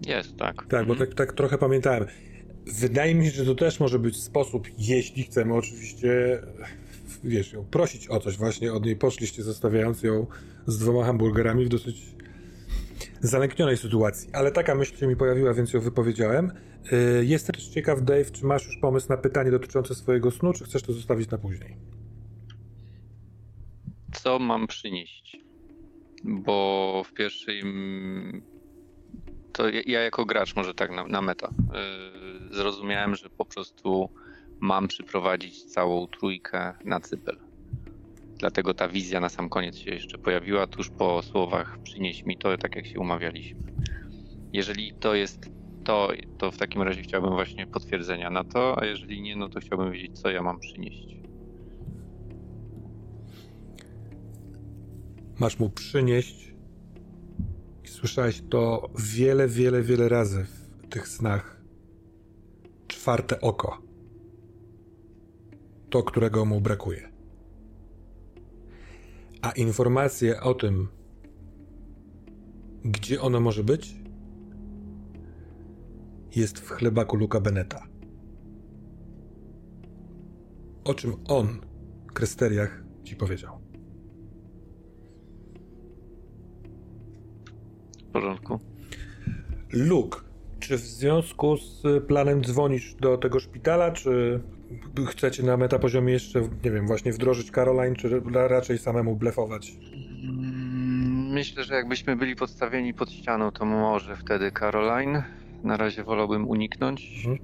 [0.07, 0.57] Jest, tak.
[0.57, 0.87] Tak, mhm.
[0.87, 2.07] bo tak, tak trochę pamiętałem.
[2.81, 6.41] Wydaje mi się, że to też może być sposób, jeśli chcemy oczywiście,
[7.25, 8.97] wiesz, ją prosić o coś właśnie od niej.
[8.97, 10.27] Poszliście zostawiając ją
[10.67, 12.17] z dwoma hamburgerami w dosyć
[13.21, 14.31] zalęknionej sytuacji.
[14.33, 16.53] Ale taka myśl się mi pojawiła, więc ją wypowiedziałem.
[16.93, 20.65] Y, jestem też ciekaw, Dave, czy masz już pomysł na pytanie dotyczące swojego snu, czy
[20.65, 21.77] chcesz to zostawić na później?
[24.13, 25.37] Co mam przynieść?
[26.25, 27.63] Bo w pierwszej
[29.53, 31.51] to ja jako gracz może tak na, na meta
[32.49, 34.11] yy, zrozumiałem, że po prostu
[34.61, 37.37] mam przyprowadzić całą trójkę na cypel.
[38.39, 42.59] Dlatego ta wizja na sam koniec się jeszcze pojawiła, tuż po słowach przynieś mi to,
[42.59, 43.73] tak jak się umawialiśmy.
[44.53, 45.51] Jeżeli to jest
[45.87, 46.09] to,
[46.39, 49.93] to w takim razie chciałbym właśnie potwierdzenia na to, a jeżeli nie, no to chciałbym
[49.93, 51.17] wiedzieć, co ja mam przynieść.
[55.39, 56.47] Masz mu przynieść
[57.97, 61.61] Słyszałeś to wiele, wiele, wiele razy w tych snach.
[62.87, 63.83] Czwarte oko.
[65.91, 67.09] To, którego mu brakuje.
[69.43, 70.89] A informacje o tym,
[72.85, 73.95] gdzie ono może być,
[76.37, 77.83] jest w chlebaku Luka Beneta.
[80.85, 81.61] O czym on,
[82.15, 83.67] Krysteriach, ci powiedział.
[88.21, 88.61] porządku.
[89.73, 90.21] Luke,
[90.61, 94.41] czy w związku z planem dzwonisz do tego szpitala, czy
[95.07, 99.73] chcecie na metapoziomie jeszcze, nie wiem, właśnie wdrożyć Caroline, czy raczej samemu blefować?
[99.73, 105.23] Mm, myślę, że jakbyśmy byli podstawieni pod ścianą, to może wtedy Caroline.
[105.67, 107.13] Na razie wolałbym uniknąć.
[107.17, 107.39] Mhm.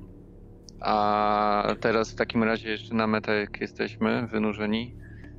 [0.80, 4.94] A teraz w takim razie jeszcze na metę, jak jesteśmy wynurzeni,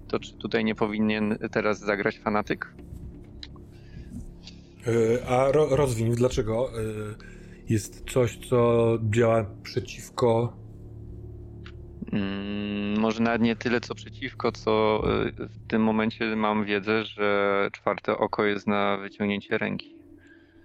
[0.08, 2.74] to czy tutaj nie powinien teraz zagrać fanatyk?
[4.88, 6.84] E, a ro, dlaczego e,
[7.70, 10.58] jest coś, co działa przeciwko.
[12.12, 17.70] Hmm, może nawet nie tyle co przeciwko, co e, w tym momencie mam wiedzę, że
[17.72, 19.96] czwarte oko jest na wyciągnięcie ręki.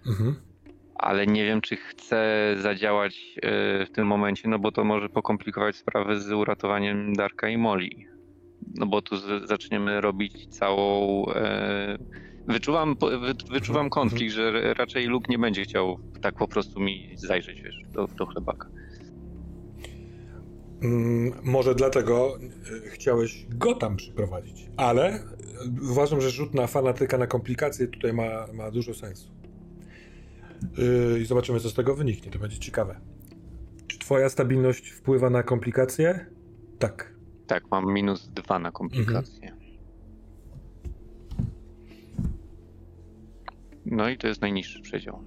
[0.07, 0.48] Mhm.
[0.99, 3.35] Ale nie wiem, czy chcę zadziałać
[3.87, 8.07] w tym momencie, no bo to może pokomplikować sprawę z uratowaniem Darka i Moli.
[8.75, 11.25] No bo tu zaczniemy robić całą
[12.49, 12.97] Wyczuwam,
[13.51, 13.91] wyczuwam mhm.
[13.91, 18.27] konflikt, że raczej Luke nie będzie chciał tak po prostu mi zajrzeć, wiesz, do, do
[18.27, 18.69] chlebaka.
[20.83, 22.39] Mm, może dlatego
[22.87, 25.21] e, chciałeś go tam przyprowadzić, ale
[25.91, 29.38] uważam, że rzut na fanatyka, na komplikacje tutaj ma, ma dużo sensu.
[30.79, 32.31] Yy, I zobaczymy, co z tego wyniknie.
[32.33, 33.01] To będzie ciekawe.
[33.87, 36.27] Czy twoja stabilność wpływa na komplikacje?
[36.79, 37.15] Tak.
[37.47, 39.43] Tak, mam minus dwa na komplikacje.
[39.43, 39.69] Mhm.
[43.87, 45.23] No i to jest najniższy przedział.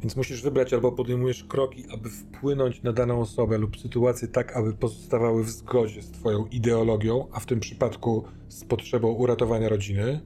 [0.00, 4.72] Więc musisz wybrać albo podejmujesz kroki, aby wpłynąć na daną osobę lub sytuację tak, aby
[4.72, 10.20] pozostawały w zgodzie z Twoją ideologią, a w tym przypadku z potrzebą uratowania rodziny.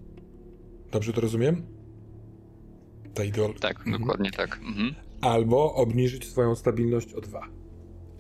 [0.91, 1.63] Dobrze to rozumiem?
[3.15, 3.61] Ta ideologia.
[3.61, 3.99] Tak, mhm.
[3.99, 4.61] dokładnie tak.
[4.63, 4.95] Mhm.
[5.21, 7.49] Albo obniżyć swoją stabilność o dwa.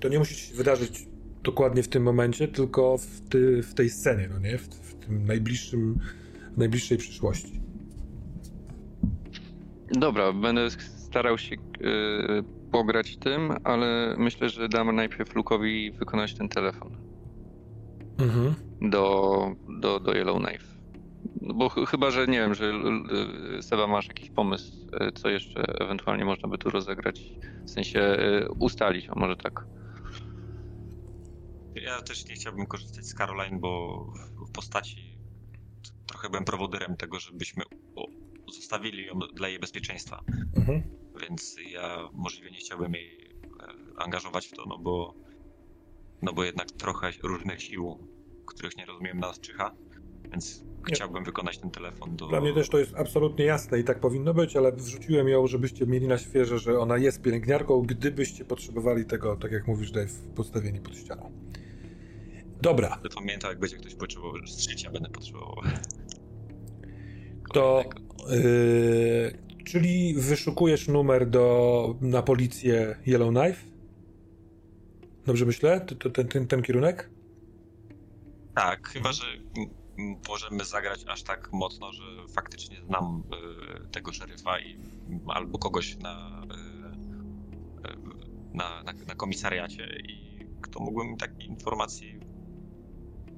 [0.00, 1.08] To nie musi się wydarzyć
[1.42, 4.58] dokładnie w tym momencie, tylko w, ty, w tej scenie, no nie?
[4.58, 5.98] W, w tym najbliższym,
[6.56, 7.60] najbliższej przyszłości.
[9.90, 16.48] Dobra, będę starał się yy, pograć tym, ale myślę, że dam najpierw Lukowi wykonać ten
[16.48, 16.96] telefon.
[18.18, 18.54] Mhm.
[18.80, 20.71] Do, do, do Yellowknife.
[21.40, 22.72] No bo ch chyba, że nie wiem, że
[23.62, 28.48] Seba masz jakiś pomysł, y, co jeszcze ewentualnie można by tu rozegrać, w sensie y,
[28.58, 29.66] ustalić, a może tak.
[31.74, 34.04] Ja też nie chciałbym korzystać z Caroline, bo
[34.48, 35.18] w postaci
[36.06, 37.64] trochę byłem prowodyrem tego, żebyśmy
[38.54, 40.20] zostawili ją dla jej bezpieczeństwa.
[40.56, 40.82] Mhm.
[41.20, 43.66] Więc ja możliwie nie chciałbym jej e,
[43.96, 45.14] angażować w to, no bo,
[46.22, 48.06] no bo jednak trochę różnych sił,
[48.46, 49.72] których nie rozumiem, nas czyha.
[50.32, 50.71] Więc.
[50.84, 52.26] Chciałbym wykonać ten telefon do...
[52.26, 55.86] Dla mnie też to jest absolutnie jasne i tak powinno być, ale wrzuciłem ją, żebyście
[55.86, 60.80] mieli na świeże, że ona jest pielęgniarką, gdybyście potrzebowali tego, tak jak mówisz, Dave, postawieni
[60.80, 61.32] pod ścianą.
[62.62, 62.98] Dobra.
[63.14, 65.56] Pamiętam, jak będzie ktoś potrzebował, z życia będę potrzebował.
[67.54, 67.84] To
[68.30, 73.64] Yy, czyli wyszukujesz numer do, na policję Yellowknife?
[75.26, 75.80] Dobrze myślę?
[75.80, 77.10] Ten, ten, ten kierunek?
[78.54, 79.24] Tak, chyba że
[80.28, 82.02] możemy zagrać aż tak mocno, że
[82.34, 83.22] faktycznie znam
[83.84, 84.78] y, tego szeryfa i
[85.28, 86.42] albo kogoś na,
[87.84, 87.96] y, y,
[88.54, 92.20] na, na, na komisariacie i kto mógłby mi takiej informacji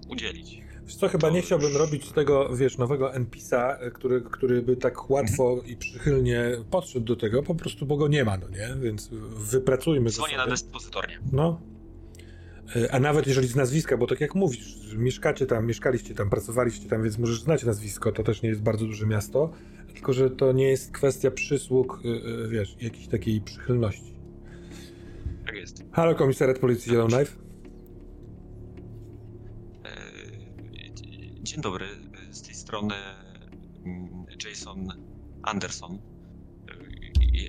[0.09, 0.61] udzielić.
[0.85, 4.63] Wiesz co, chyba To nie chciałbym już- robić z tego, wiesz, nowego NPC-a, który, który
[4.63, 8.49] by tak łatwo i przychylnie podszedł do tego, po prostu, bo go nie ma, no
[8.49, 8.69] nie?
[8.81, 9.09] Więc
[9.51, 10.51] wypracujmy to Dzwonię na sobie.
[10.53, 11.19] dyspozytornię.
[11.33, 11.61] No.
[12.77, 16.89] E, A nawet jeżeli z nazwiska, bo tak jak mówisz, mieszkacie tam, mieszkaliście tam, pracowaliście
[16.89, 19.51] tam, więc możesz znać nazwisko, to też nie jest bardzo duże miasto,
[19.95, 24.15] tylko że to nie jest kwestia przysług, y, y, wiesz, jakiejś takiej przychylności.
[25.47, 25.85] Tak jest.
[25.93, 27.33] Halo, komisariat policji Yellowknife.
[29.85, 29.95] E,
[31.43, 31.87] Dzień dobry,
[32.31, 32.95] z tej strony
[33.87, 34.09] mm,
[34.45, 34.89] Jason
[35.43, 35.93] Anderson.
[35.95, 35.99] E,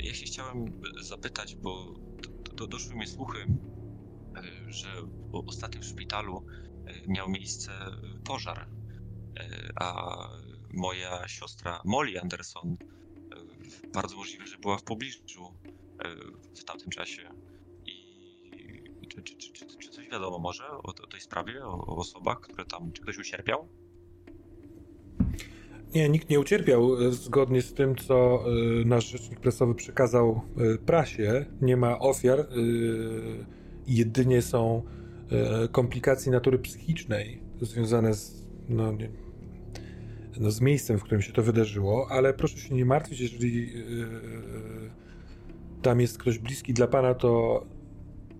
[0.08, 1.94] Ja się chciałem zapytać, bo
[2.46, 3.48] do, do, doszły mi słuchy, e,
[4.68, 4.88] że
[5.32, 6.46] o- ostatnio w szpitalu
[6.86, 7.72] e, miał miejsce
[8.24, 8.68] pożar,
[9.40, 10.18] e, a
[10.74, 15.46] moja siostra Molly Anderson e, bardzo możliwe, że była w pobliżu
[16.04, 16.16] e,
[16.56, 17.30] w tamtym czasie.
[17.86, 22.40] I czy, czy, czy, czy, coś wiadomo może o, o tej sprawie, o, o osobach,
[22.40, 23.68] które tam, czy ktoś ucierpiał?
[25.96, 27.02] Nie, nikt nie ucierpiał.
[27.08, 32.40] e, Zgodnie z tym, co e, nasz rzecznik prasowy przekazał e, prasie, nie ma ofiar.
[32.40, 32.46] e,
[33.88, 34.84] Jedynie są
[35.32, 39.10] e, komplikacje natury psychicznej związane z, no, nie,
[40.40, 43.82] no, z miejscem, w którym się to wydarzyło, ale proszę się nie martwić, jeżeli e,
[45.82, 47.64] tam jest ktoś bliski dla pana, to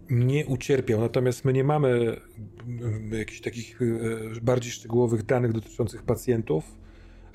[0.10, 1.00] nie ucierpiał.
[1.00, 2.18] Natomiast my nie mamy
[2.68, 3.80] mm, jakichś takich
[4.42, 6.78] bardziej szczegółowych danych dotyczących pacjentów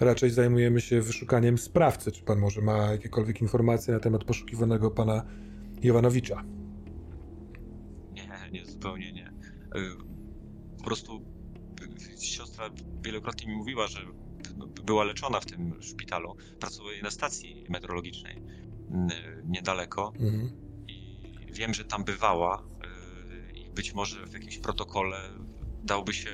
[0.01, 2.13] raczej zajmujemy się wyszukaniem sprawcy.
[2.13, 5.25] Czy pan może ma jakiekolwiek informacje na temat poszukiwanego pana
[5.83, 6.45] Jovanowicza?
[8.53, 9.29] Nie, nie, zupełnie nie.
[9.77, 9.97] Y,
[10.79, 11.25] Po prostu
[12.21, 12.71] y, siostra
[13.03, 14.01] wielokrotnie mi mówiła, że
[14.85, 16.37] była leczona w tym szpitalu.
[16.61, 18.43] Pracuje na stacji meteorologicznej
[19.45, 20.51] niedaleko Mhm.
[20.89, 22.63] i wiem, że tam bywała
[23.55, 25.19] y, i być może w jakimś protokole
[25.85, 26.31] dałoby się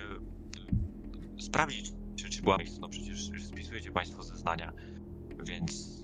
[1.40, 2.80] sprawdzić, czy, czy była miejsce.
[2.80, 4.72] No przecież spisujecie Państwo zeznania,
[5.46, 5.96] więc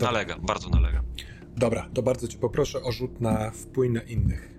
[0.00, 1.04] nalegam, bardzo nalegam.
[1.56, 4.58] Dobra, to bardzo cię poproszę o rzut na wpływ na innych.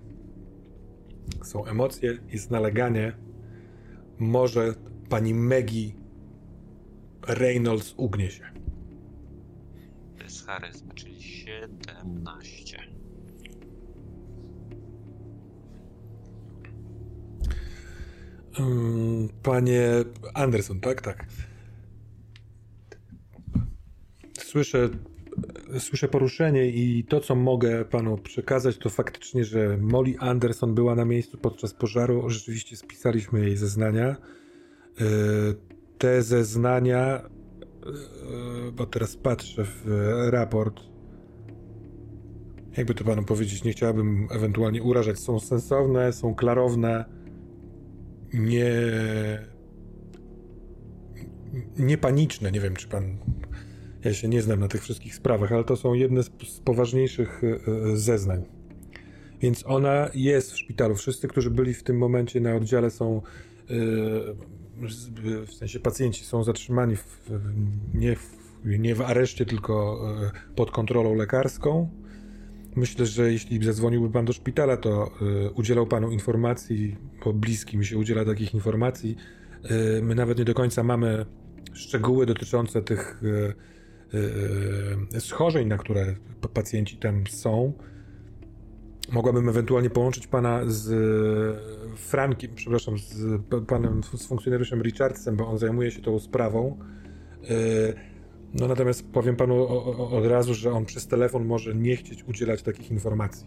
[1.44, 3.16] Są emocje, jest naleganie.
[4.18, 4.74] Może
[5.08, 5.92] pani Maggie
[7.26, 8.44] Reynolds ugnie się.
[10.18, 12.78] To jest charyzma, czyli 17.
[18.58, 19.90] Mm, Panie
[20.34, 21.26] Anderson, tak, tak.
[24.38, 24.88] Słyszę,
[25.78, 31.04] słyszę poruszenie i to, co mogę panu przekazać, to faktycznie, że Molly Anderson była na
[31.04, 32.30] miejscu podczas pożaru.
[32.30, 34.08] Rzeczywiście spisaliśmy jej zeznania.
[34.08, 35.04] E,
[35.98, 39.86] Te zeznania, e, bo teraz patrzę w
[40.30, 40.80] raport,
[42.76, 47.04] jakby to panu powiedzieć, nie chciałabym ewentualnie urażać, są sensowne, są klarowne
[48.34, 48.74] nie.
[51.78, 52.52] nie paniczne.
[52.52, 53.16] Nie wiem, czy pan.
[54.04, 56.30] Ja się nie znam na tych wszystkich sprawach, ale to są jedne z,
[56.64, 57.46] poważniejszych e,
[57.92, 58.42] e, zeznań.
[59.40, 60.94] Więc ona jest w szpitalu.
[60.94, 63.22] Wszyscy, którzy byli w tym momencie na oddziale, są.
[64.88, 65.08] z-
[65.50, 67.30] w sensie pacjenci są zatrzymani w,
[67.94, 70.00] nie, w, nie w areszcie, tylko
[70.56, 71.88] pod kontrolą lekarską.
[72.76, 75.10] Myślę, że jeśli zadzwoniłby pan do szpitala, to
[75.46, 79.16] y, udzielał panu informacji, bo bliski mi się udziela takich informacji.
[79.98, 81.26] Y, my nawet nie do końca mamy
[81.72, 83.54] szczegóły dotyczące tych y, y,
[85.18, 86.16] schorzeń, na które
[86.54, 87.72] pacjenci tam są.
[89.12, 90.88] Mogłabym ewentualnie połączyć pana z
[91.98, 96.78] Frankiem, przepraszam, z panem, z funkcjonariuszem Richardsem, bo on zajmuje się tą sprawą.
[97.50, 97.94] Y,
[98.54, 99.68] no natomiast powiem panu
[100.16, 103.46] od razu, że on przez telefon może nie chcieć udzielać takich informacji.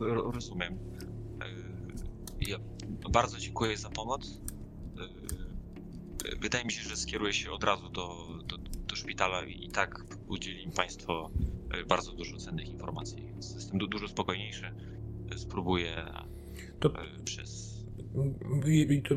[0.00, 0.72] Ro- Rozumiem.
[0.74, 2.56] Y, Ja
[3.12, 4.40] bardzo dziękuję za pomoc.
[6.40, 10.66] Wydaje mi się, że skieruję się od razu do, do, do szpitala i tak udzieli
[10.66, 11.30] mi Państwo
[11.82, 13.22] y, bardzo dużo cennych informacji.
[13.26, 14.70] Więc jestem du- dużo spokojniejszy.
[15.36, 16.06] Spróbuję
[16.80, 17.76] To- y, przez.
[18.66, 19.14] I, to,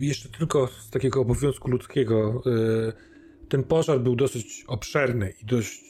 [0.00, 2.42] jeszcze tylko z takiego obowiązku ludzkiego.
[2.46, 3.12] y,
[3.48, 5.80] Ten pożar był dosyć obszerny i dość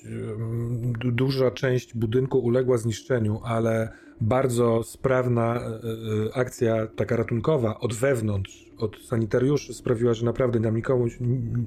[1.13, 3.93] duża część budynku uległa zniszczeniu, ale
[4.23, 5.87] bardzo sprawna y,
[6.27, 11.07] y, akcja taka ratunkowa od wewnątrz, od sanitariuszy sprawiła, że naprawdę nam nikomu,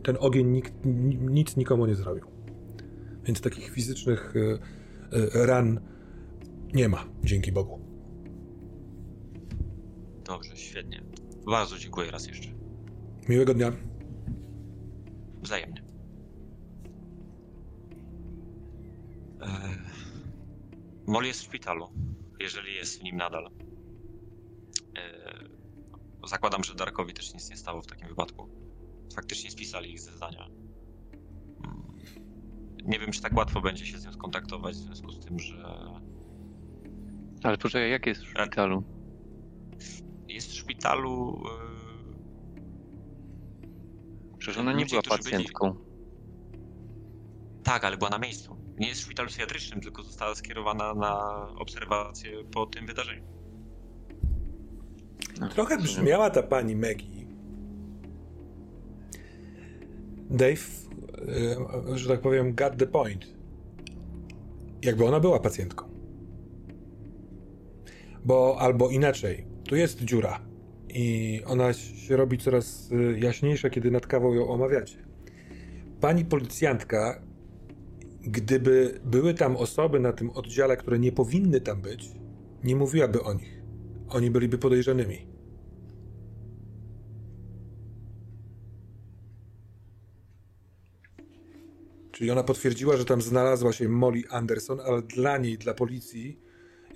[0.03, 2.25] ten ogień nikt, ni- nic nikomu nie zrobił.
[3.23, 4.59] Więc takich fizycznych y,
[5.45, 5.79] ran
[6.73, 7.79] nie ma, dzięki Bogu.
[10.25, 11.03] Dobrze, świetnie.
[11.45, 12.49] Bardzo dziękuję raz jeszcze.
[13.29, 13.71] Miłego dnia.
[15.41, 15.83] Wzajemnie.
[19.41, 19.47] E,
[21.07, 21.87] Molly jest w szpitalu,
[22.39, 23.49] jeżeli jest w nim nadal.
[24.97, 25.33] E,
[26.27, 28.49] zakładam, że Darkowi też nic nie stało w takim wypadku.
[29.15, 30.45] Faktycznie spisali ich zeznania.
[31.65, 31.95] Mm.
[32.83, 35.75] Nie wiem, czy tak łatwo będzie się z nią skontaktować w związku z tym, że
[37.43, 38.83] Ale poczekaj, jak jest w szpitalu?
[40.27, 41.43] jest w szpitalu.
[41.61, 41.75] e,
[44.37, 45.75] Przecież ona nie była którzy byli- pacjentką.
[47.63, 48.57] Tak, ale była na miejscu.
[48.77, 53.23] Nie jest w szpitalu psychiatrycznym, tylko została skierowana na obserwację po tym wydarzeniu.
[55.39, 57.25] No, Trochę brzmiała ta pani Maggie.
[60.29, 60.87] Dave,
[61.93, 63.25] e, że tak powiem, got the point.
[64.81, 65.85] Jakby ona była pacjentką.
[68.25, 70.39] Bo albo inaczej, tu jest dziura
[70.89, 74.97] i ona się robi coraz e, jaśniejsza, kiedy nad kawą ją omawiacie.
[76.01, 77.21] Pani policjantka,
[78.25, 82.11] gdyby były tam osoby na tym oddziale, które nie powinny tam być,
[82.63, 83.61] nie mówiłaby o nich.
[84.09, 85.27] Oni byliby podejrzanymi.
[92.11, 96.45] Czyli ona potwierdziła, że tam znalazła się Molly Anderson, ale dla niej, dla policji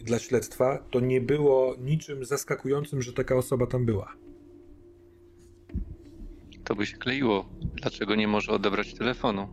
[0.04, 4.14] dla śledztwa to nie było niczym zaskakującym, że taka osoba tam była.
[6.64, 7.50] To by się kleiło.
[7.62, 9.48] Dlaczego nie może odebrać telefonu?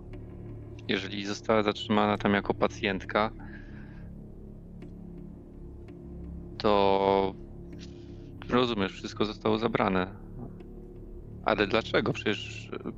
[0.89, 3.31] Jeżeli została zatrzymana tam jako pacjentka,
[6.59, 7.35] to
[8.49, 10.15] rozumiesz, wszystko zostało zabrane.
[11.45, 12.13] Ale dlaczego?
[12.13, 12.91] Przecież e,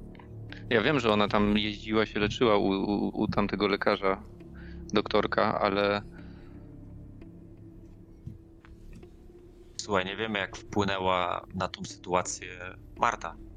[0.71, 4.23] ja wiem, że ona tam jeździła, się leczyła u, u, u tamtego lekarza,
[4.93, 6.03] doktorka, ale
[9.89, 13.48] Słuchaj, nie wiemy, jak wpłynęła na tą sytuację Marta.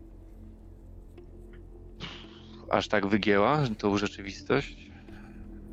[2.72, 4.92] Aż tak wygięła tą rzeczywistość.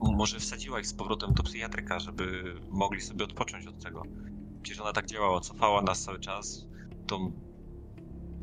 [0.00, 4.02] Może wsadziła ich z powrotem do psychiatryka, żeby mogli sobie odpocząć od tego.
[4.62, 6.66] Przecież ona tak działała, cofała nas cały czas,
[7.06, 7.32] tą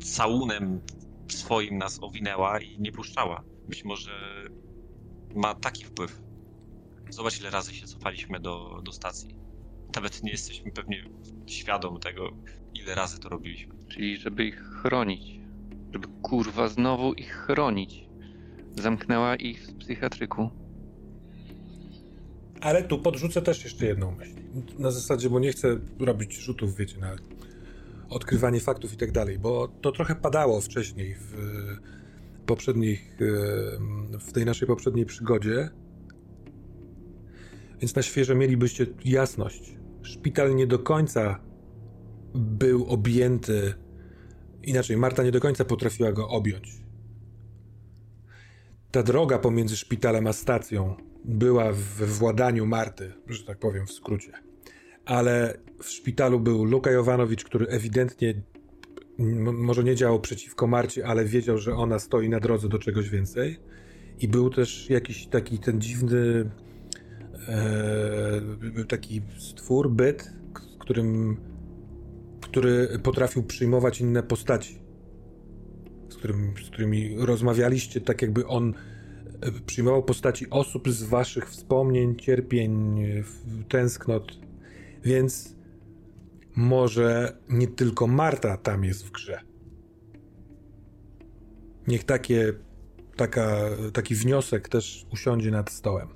[0.02, 0.80] całunem
[1.28, 3.42] swoim nas owinęła i nie puszczała.
[3.68, 4.10] Być może
[5.34, 6.22] ma taki wpływ.
[7.10, 9.34] Zobacz, ile razy się cofaliśmy do, do stacji.
[9.94, 11.04] Nawet nie jesteśmy pewnie
[11.46, 12.30] świadom tego,
[12.74, 13.74] ile razy to robiliśmy.
[13.88, 15.40] Czyli żeby ich chronić.
[15.92, 18.05] Żeby kurwa znowu ich chronić.
[18.76, 20.50] Zamknęła ich w psychiatryku.
[22.60, 24.34] Ale tu podrzucę też jeszcze jedną myśl.
[24.78, 27.16] Na zasadzie, bo nie chcę robić rzutów, wiecie, na
[28.08, 31.34] odkrywanie faktów i tak dalej, bo to trochę padało wcześniej w
[32.46, 33.16] poprzednich,
[34.20, 35.68] w tej naszej poprzedniej przygodzie.
[37.80, 39.76] Więc na świeże mielibyście jasność.
[40.02, 41.40] Szpital nie do końca
[42.34, 43.74] był objęty,
[44.62, 46.85] inaczej, Marta nie do końca potrafiła go objąć.
[48.96, 50.94] Ta droga pomiędzy szpitalem a stacją
[51.24, 54.32] była w władaniu Marty, że tak powiem w skrócie.
[55.04, 58.34] Ale w szpitalu był Luka Jovanowicz, który ewidentnie
[59.38, 63.58] może nie działał przeciwko Marcie, ale wiedział, że ona stoi na drodze do czegoś więcej.
[64.20, 66.50] I był też jakiś taki ten dziwny
[67.48, 70.32] e, taki stwór, byt,
[70.78, 71.36] którym,
[72.40, 74.85] który potrafił przyjmować inne postaci.
[76.16, 78.74] Którym, z którymi rozmawialiście, tak jakby on
[79.40, 83.22] e, przyjmował postaci osób z waszych wspomnień, cierpień, e,
[83.68, 84.38] tęsknot.
[85.04, 85.56] Więc
[86.56, 89.40] może nie tylko Marta tam jest w grze.
[91.86, 92.52] Niech takie,
[93.16, 93.60] taka,
[93.92, 96.08] taki wniosek też usiądzie nad stołem.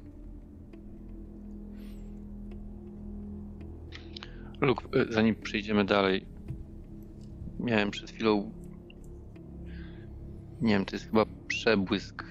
[4.61, 6.27] Luk, y, zanim przejdziemy dalej,
[7.61, 8.60] miałem przed chwilą.
[10.61, 12.25] Nie wiem, to jest chyba przebłysk.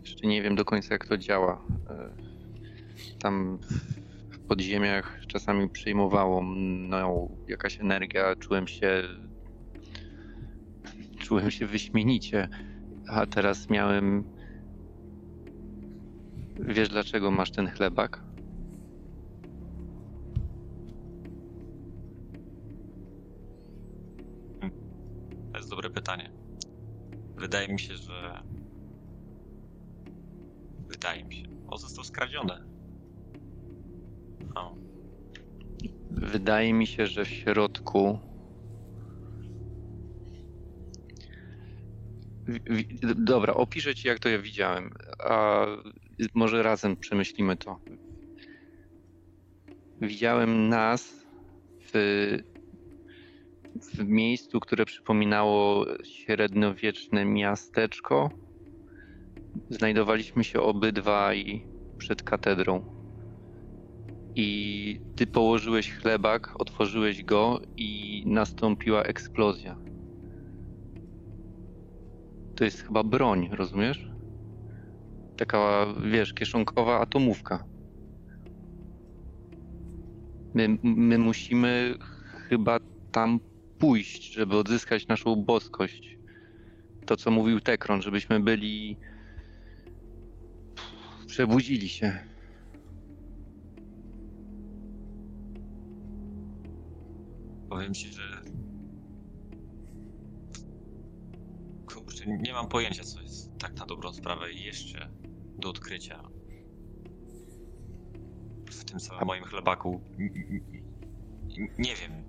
[0.00, 1.64] Jeszcze nie wiem do końca, jak to działa.
[3.14, 3.58] Y, Tam
[4.30, 9.02] w podziemiach czasami przejmowało mną jakaś energia, czułem się.
[11.18, 12.48] Czułem się wyśmienicie,
[13.08, 14.24] a teraz miałem.
[16.60, 18.22] Wiesz, dlaczego masz ten chlebak?
[25.52, 26.37] To jest dobre pytanie.
[27.38, 28.42] Wydaje mi się, że.
[30.88, 31.44] Wydaje mi się.
[31.68, 32.52] On został skradziony.
[34.54, 34.76] O,
[36.10, 38.18] Wydaje mi się, że w środku.
[43.16, 45.66] Dobra, opiszę ci, jak to ja widziałem, a
[46.34, 47.80] może razem przemyślimy to.
[50.00, 51.26] Widziałem nas
[51.80, 52.38] w,
[53.80, 58.30] w miejscu, które przypominało średniowieczne miasteczko.
[59.70, 61.66] Znajdowaliśmy się obydwaj
[61.98, 62.98] przed katedrą.
[64.34, 69.76] I ty położyłeś chlebak, otworzyłeś go i nastąpiła eksplozja.
[72.56, 74.10] To jest chyba broń, rozumiesz?
[75.36, 77.64] Taka, wiesz, kieszonkowa atomówka.
[80.54, 81.94] My, my musimy
[82.48, 82.78] chyba
[83.12, 83.40] tam
[83.78, 86.18] pójść, żeby odzyskać naszą boskość.
[87.06, 88.96] To, co mówił Tekron, żebyśmy byli.
[91.26, 92.18] Przebudzili się.
[97.68, 98.42] Powiem ci, że.
[101.86, 105.08] Kurczę, nie mam pojęcia, co jest tak na dobrą sprawę jeszcze
[105.58, 106.22] do odkrycia.
[108.70, 110.00] W tym samym moim chlebaku.
[111.78, 112.27] Nie wiem.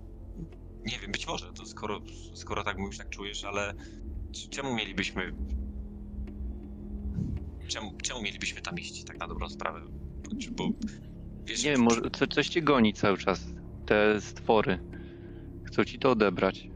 [0.84, 2.00] Nie wiem, być może, to skoro,
[2.34, 3.74] skoro tak mówisz, tak czujesz, ale
[4.50, 5.34] czemu mielibyśmy.
[7.68, 9.80] Czemu, czemu mielibyśmy tam iść, tak na dobrą sprawę?
[10.52, 10.68] Bo,
[11.44, 13.46] wiesz, nie wiem, może co, coś cię goni cały czas.
[13.86, 14.78] Te stwory.
[15.64, 16.68] Chcą ci to odebrać.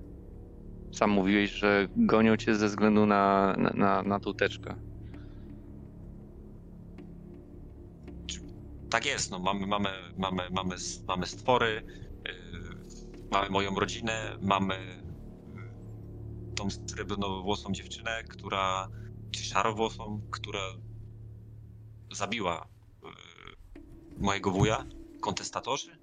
[0.93, 4.77] Sam mówiłeś, że gonią cię ze względu na, na, na, na tą teczkę.
[8.91, 9.89] Tak jest, no mamy, mamy,
[10.19, 10.77] mamy, mamy,
[11.09, 11.83] mamy stwory,
[13.31, 18.89] Mamy moją rodzinę, mamy y, tą srebrnowłosą dziewczynę, która,
[19.31, 20.61] czy szarowłosą, która
[22.13, 22.67] zabiła
[23.05, 24.85] y, mojego wuja,
[25.21, 25.99] kontestatorzy.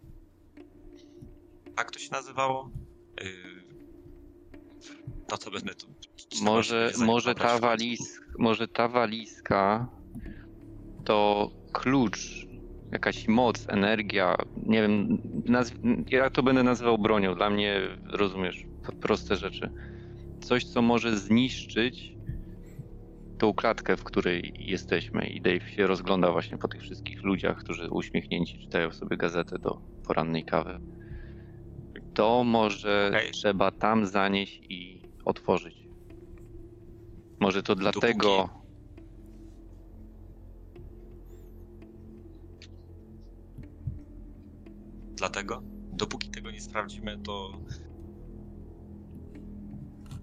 [1.77, 2.69] Jak to się nazywało?
[5.31, 5.87] No co będę tu.
[6.41, 9.89] Może, może, ta waliz, może ta walizka
[11.05, 12.47] to klucz
[12.91, 14.35] jakaś moc, energia,
[14.65, 18.65] nie wiem, nazw- ja to będę nazywał bronią, dla mnie, rozumiesz,
[19.01, 19.69] proste rzeczy.
[20.41, 22.11] Coś, co może zniszczyć
[23.37, 27.89] tą klatkę, w której jesteśmy i Dave się rozgląda właśnie po tych wszystkich ludziach, którzy
[27.89, 30.79] uśmiechnięci czytają sobie gazetę do porannej kawy.
[32.13, 33.31] To może okay.
[33.31, 35.75] trzeba tam zanieść i otworzyć.
[37.39, 38.37] Może to dlatego...
[38.37, 38.60] Dopóki
[45.21, 45.61] Dlatego,
[45.93, 47.51] dopóki tego nie sprawdzimy, to.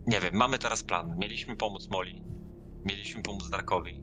[0.07, 1.19] Nie wiem, mamy teraz plan.
[1.19, 2.23] Mieliśmy pomóc Moli.
[2.85, 4.03] Mieliśmy pomóc Darkowi.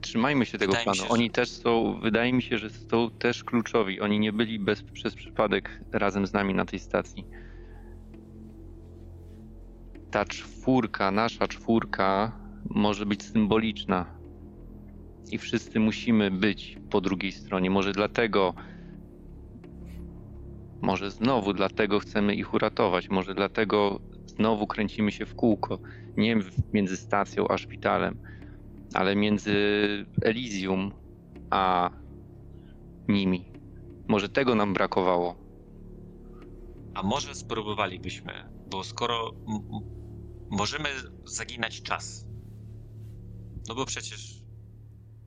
[0.00, 0.98] Trzymajmy się tego wydaje planu.
[0.98, 1.30] Się, Oni że...
[1.30, 4.00] też są, wydaje mi się, że są też kluczowi.
[4.00, 7.26] Oni nie byli bez, przez przypadek razem z nami na tej stacji.
[10.10, 12.38] Ta czwórka, nasza czwórka,
[12.70, 14.16] może być symboliczna
[15.30, 17.70] i wszyscy musimy być po drugiej stronie.
[17.70, 18.54] Może dlatego,
[20.82, 25.78] może znowu dlatego chcemy ich uratować, może dlatego znowu kręcimy się w kółko.
[26.16, 26.36] Nie
[26.72, 28.18] między stacją a szpitalem,
[28.94, 29.54] ale między
[30.22, 30.92] Elysium
[31.50, 31.90] a
[33.08, 33.52] nimi.
[34.08, 35.46] Może tego nam brakowało.
[36.94, 38.32] A może spróbowalibyśmy,
[38.70, 39.30] bo skoro
[40.50, 40.88] możemy
[41.24, 42.26] zaginać czas,
[43.68, 44.35] no bo przecież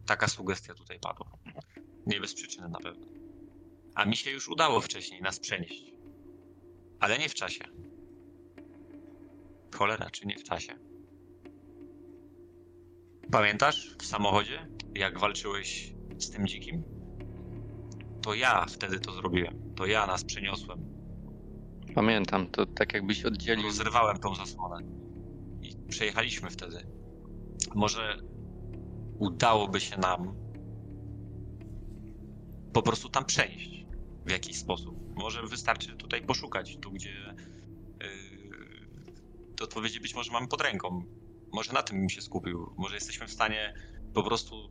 [0.10, 1.32] taka sugestia tutaj padła.
[2.06, 3.06] Nie bez przyczyny na pewno.
[3.96, 5.92] A mi się już udało wcześniej nas przenieść.
[7.00, 7.64] Ale nie w czasie.
[9.76, 10.74] Cholera, czy nie w czasie.
[13.32, 16.84] Pamiętasz w samochodzie, jak walczyłeś z tym dzikim?
[18.22, 19.74] To ja wtedy to zrobiłem.
[19.76, 20.80] To ja nas przeniosłem.
[21.96, 23.72] Pamiętam, to tak jakbyś oddzielił.
[23.72, 24.78] Zrywałem tą zasłonę.
[25.62, 26.88] I przejechaliśmy wtedy.
[27.76, 28.18] Może
[29.20, 30.36] udałoby się nam
[32.74, 33.86] po prostu tam przejść
[34.26, 35.16] w jakiś sposób.
[35.16, 37.36] Może wystarczy tutaj poszukać, tu gdzie
[38.00, 41.04] yy, te odpowiedzi być może mamy pod ręką.
[41.54, 42.74] Może na tym bym się skupił.
[42.78, 43.74] Może jesteśmy w stanie
[44.14, 44.70] po prostu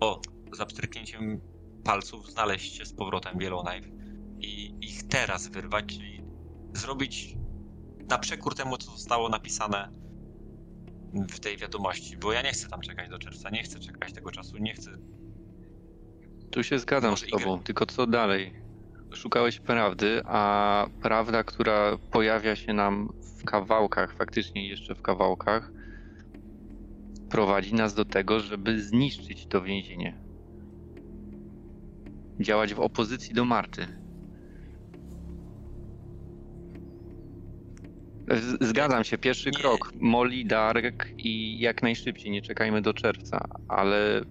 [0.00, 0.20] o,
[0.52, 1.40] za pstryknięciem
[1.84, 3.88] palców znaleźć się z powrotem Yellowknife
[4.38, 6.22] i ich teraz wyrwać, czyli
[6.74, 7.36] zrobić
[8.08, 9.92] na przekór temu, co zostało napisane
[11.14, 14.30] w tej wiadomości, bo ja nie chcę tam czekać do czerwca, nie chcę czekać tego
[14.30, 14.90] czasu, nie chcę.
[16.50, 17.64] Tu się zgadzam Może z tobą, igry.
[17.64, 18.52] tylko co dalej?
[19.14, 25.72] Szukałeś prawdy, a prawda, która pojawia się nam w kawałkach, faktycznie jeszcze w kawałkach,
[27.30, 30.18] prowadzi nas do tego, żeby zniszczyć to więzienie.
[32.40, 33.99] Działać w opozycji do Marty.
[38.60, 39.58] Zgadzam się, pierwszy nie.
[39.58, 39.92] krok.
[39.94, 44.22] Molly, Dark i jak najszybciej, nie czekajmy do czerwca, ale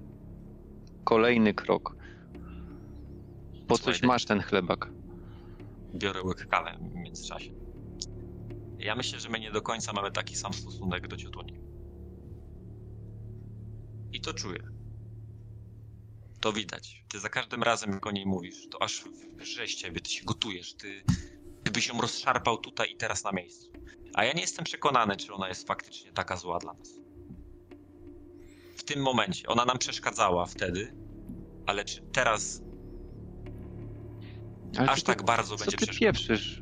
[1.04, 1.96] kolejny krok.
[3.68, 4.90] Po Słuchaj, coś masz ten chlebak.
[5.96, 7.52] Biorę łyk kawy w międzyczasie.
[8.80, 11.60] Ja myślę, że my nie do końca mamy taki sam stosunek do ciotuni.
[14.12, 14.60] I to czuję.
[16.40, 17.04] To widać.
[17.10, 19.04] Ty za każdym razem, jak o niej mówisz, to aż
[19.38, 21.04] wrzeź ciebie, ty się gotujesz, ty,
[21.64, 23.69] ty byś ją rozszarpał tutaj i teraz na miejscu.
[24.20, 26.90] A ja nie jestem przekonany, czy ona jest faktycznie taka zła dla nas.
[28.78, 29.48] W tym momencie.
[29.48, 30.94] Ona nam przeszkadzała wtedy,
[31.66, 32.62] ale czy teraz
[34.78, 36.12] Ale aż ty- tak bardzo Co będzie ty przeszkadzała?
[36.14, 36.62] pieprzysz?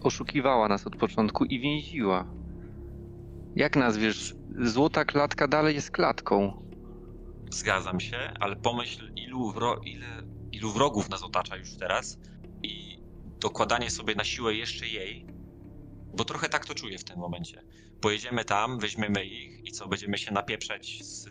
[0.00, 2.26] Oszukiwała nas od początku i więziła.
[3.56, 4.34] Jak nazwiesz?
[4.60, 6.62] Złota klatka dalej jest klatką.
[7.52, 10.22] Zgadzam się, ale pomyśl, ilu, wro, ile,
[10.52, 12.18] ilu wrogów nas otacza już teraz
[12.62, 12.98] i
[13.40, 15.26] dokładanie sobie na siłę jeszcze jej,
[16.16, 17.62] bo trochę tak to czuję w tym momencie.
[18.00, 21.30] Pojedziemy tam, weźmiemy ich i co, będziemy się napieprzać z, y,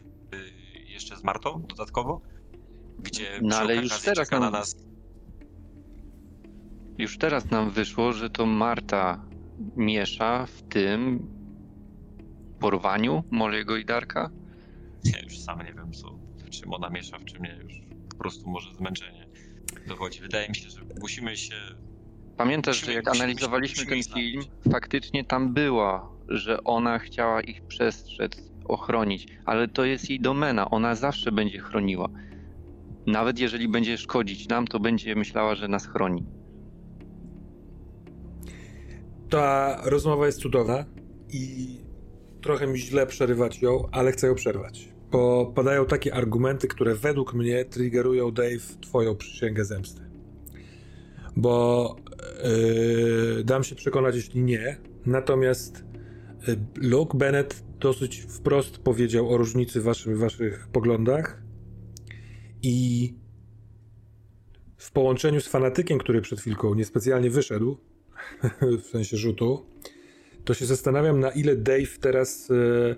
[0.88, 2.22] jeszcze z Martą dodatkowo?
[3.00, 4.76] Gdzie No, ale już teraz czeka na nam- nas
[6.98, 9.26] Już teraz nam wyszło, że to Marta
[9.76, 11.28] miesza w tym
[12.60, 14.30] porwaniu Moliego i Darka.
[15.04, 17.74] Ja już sam nie wiem, co, w czym ona miesza, w czym nie, już
[18.10, 19.28] po prostu może zmęczenie
[19.88, 20.20] dochodzi.
[20.22, 21.56] Wydaje mi się, że musimy się...
[22.38, 29.28] Pamiętasz, że jak analizowaliśmy ten film, faktycznie tam była, że ona chciała ich przestrzec, ochronić,
[29.46, 32.10] ale to jest jej domena, ona zawsze będzie chroniła.
[33.08, 36.26] Nawet jeżeli będzie szkodzić nam, to będzie myślała, że nas chroni.
[39.30, 40.86] Ta rozmowa jest cudowna
[41.30, 41.68] i
[42.42, 44.90] trochę mi źle przerywać ją, ale chcę ją przerwać.
[45.12, 50.02] Bo padają takie argumenty, które według mnie triggerują Dave twoją przysięgę zemsty.
[51.36, 51.96] Bo
[52.44, 54.78] yy, dam się przekonać, jeśli nie.
[55.06, 55.84] Natomiast
[56.48, 61.42] yy, Luke Bennett dosyć wprost powiedział o różnicy w waszym, waszych poglądach
[62.64, 63.14] i
[64.78, 67.78] w połączeniu z fanatykiem, który przed chwilką niespecjalnie wyszedł,
[68.84, 69.66] w sensie rzutu,
[70.46, 72.96] to się zastanawiam, na ile Dave teraz e,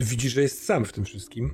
[0.00, 1.50] widzi, że jest sam w tym wszystkim.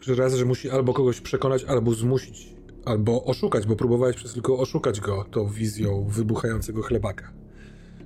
[0.00, 2.54] Że raz, że musi albo kogoś przekonać, albo zmusić,
[2.88, 7.32] albo oszukać, bo próbowałeś przez tylko oszukać go tą wizją wybuchającego chlebaka.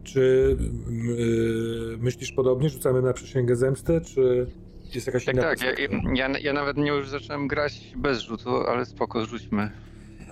[0.04, 2.68] Czy mm, y, myślisz podobnie?
[2.70, 4.46] Rzucamy na przysięgę zemstę, czy
[4.94, 5.68] jest jakaś Tak, inna tak, ja,
[6.14, 9.70] ja, ja nawet nie już zacząłem grać bez rzutu, ale spoko, rzućmy.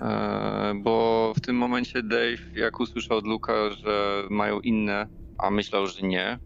[0.00, 5.06] E, bo w tym momencie Dave, jak usłyszał od Luka, że mają inne,
[5.38, 6.38] a myślał, że nie,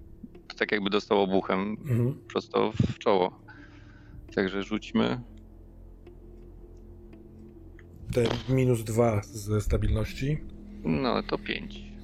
[0.49, 2.15] to tak jakby dostał obuchem Mhm.
[2.33, 3.41] prosto w czoło.
[4.35, 5.21] Także rzućmy.
[8.13, 8.25] Te
[8.55, 10.39] minus dwa ze stabilności.
[10.85, 11.95] No to pięć.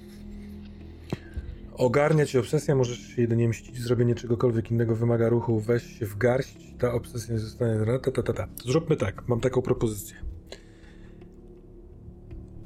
[1.72, 6.18] Ogarnia cię obsesja, możesz się jedynie mścić, zrobienie czegokolwiek innego wymaga ruchu, weź się w
[6.18, 7.98] garść, ta obsesja nie zostanie...
[8.02, 8.48] Ta, ta, ta, ta.
[8.64, 10.16] Zróbmy tak, mam taką propozycję.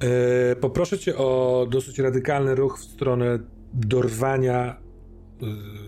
[0.00, 3.38] E, poproszę cię o dosyć radykalny ruch w stronę
[3.72, 4.76] dorwania
[5.42, 5.46] e,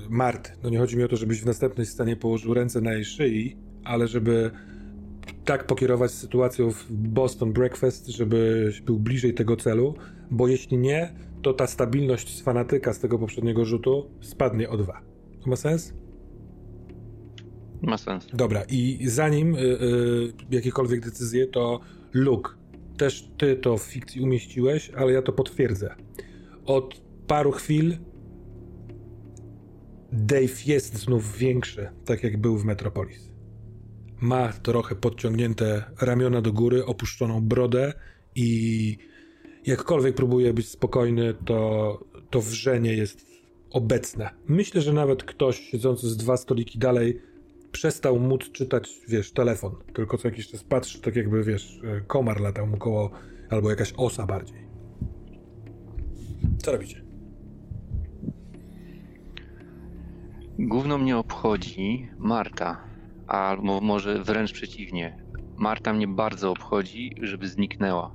[0.09, 0.51] Marty.
[0.63, 3.57] No nie chodzi mi o to, żebyś w następnej scenie położył ręce na jej szyi,
[3.85, 4.51] ale żeby
[5.47, 9.95] tak pokierować sytuacją w Boston Breakfast, żebyś był bliżej tego celu,
[10.31, 15.01] bo jeśli nie, to ta stabilność z fanatyka z tego poprzedniego rzutu spadnie o dwa.
[15.43, 15.95] To ma sens?
[17.83, 18.27] Ma sens.
[18.35, 21.81] Dobra, i zanim y, y, jakiekolwiek decyzje, to
[22.13, 22.51] Luke,
[22.97, 25.95] też ty to w fikcji umieściłeś, ale ja to potwierdzę.
[26.65, 27.97] Od paru chwil
[30.13, 33.26] Dave jest znów większy, tak jak był w Metropolis.
[34.21, 37.93] Ma trochę podciągnięte ramiona do góry, opuszczoną brodę
[38.35, 38.99] i
[39.67, 42.01] jakkolwiek próbuje być spokojny, to,
[42.31, 43.27] to wrzenie jest
[43.71, 44.31] obecne.
[44.49, 47.23] Myślę, że nawet ktoś siedzący z dwa stoliki dalej
[47.73, 49.75] przestał móc czytać, wiesz, telefon.
[49.95, 53.11] Tylko co jakiś czas patrzy, tak jakby, wiesz, e, komar latał mu koło,
[53.51, 54.67] albo jakaś osa bardziej.
[56.59, 57.05] Co robicie?
[60.59, 62.86] Gówno mnie obchodzi Marta,
[63.27, 65.17] albo może wręcz przeciwnie.
[65.57, 68.15] Marta mnie bardzo obchodzi, żeby zniknęła.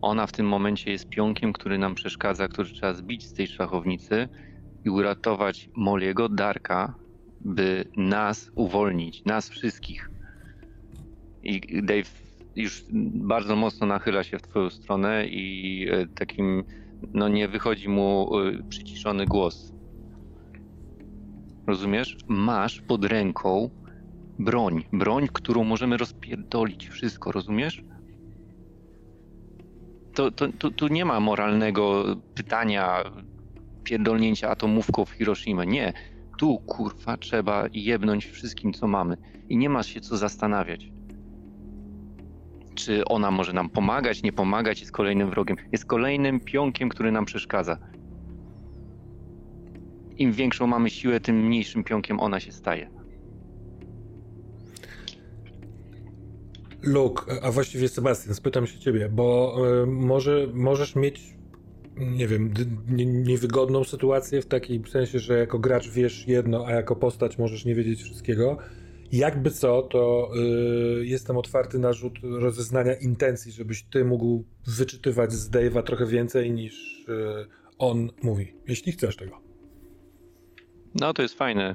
[0.00, 4.28] Ona w tym momencie jest pionkiem, który nam przeszkadza, który trzeba zbić z tej szachownicy
[4.84, 6.94] i uratować Moliego, Darka,
[7.40, 10.10] by nas uwolnić, nas wszystkich.
[11.42, 12.10] I Dave
[12.56, 16.64] już bardzo mocno nachyla się w twoją stronę i e, takim,
[17.14, 19.72] no nie wychodzi mu e, przyciszony głos.
[21.66, 22.16] Rozumiesz?
[22.28, 23.70] Masz pod ręką
[24.38, 24.84] broń.
[24.92, 27.82] Broń, którą możemy rozpierdolić wszystko, rozumiesz?
[30.14, 32.04] To, to, to, tu nie ma moralnego
[32.34, 33.04] pytania
[33.84, 35.64] pierdolnięcia atomówką w Hiroshima.
[35.64, 35.92] Nie.
[36.38, 39.16] Tu, kurwa, trzeba jebnąć wszystkim, co mamy.
[39.48, 40.88] I nie masz się co zastanawiać.
[42.74, 45.56] Czy ona może nam pomagać, nie pomagać, jest kolejnym wrogiem.
[45.72, 47.78] Jest kolejnym pionkiem, który nam przeszkadza.
[50.18, 53.01] Im większą mamy siłę, tym mniejszym pionkiem ona się staje.
[56.82, 61.20] Luke, a właściwie Sebastian, spytam się ciebie, bo y, może możesz mieć,
[61.96, 62.54] nie wiem,
[63.06, 67.74] niewygodną sytuację w takim sensie, że jako gracz wiesz jedno, a jako postać możesz nie
[67.74, 68.58] wiedzieć wszystkiego.
[69.12, 70.30] Jakby co, to
[71.00, 76.52] y, jestem otwarty na rzut rozeznania intencji, żebyś ty mógł wyczytywać z Dave'a trochę więcej
[76.52, 77.46] niż y,
[77.78, 79.51] on mówi, jeśli chcesz tego.
[80.94, 81.74] No to jest fajne.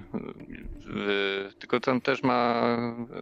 [1.59, 2.67] Tylko tam też ma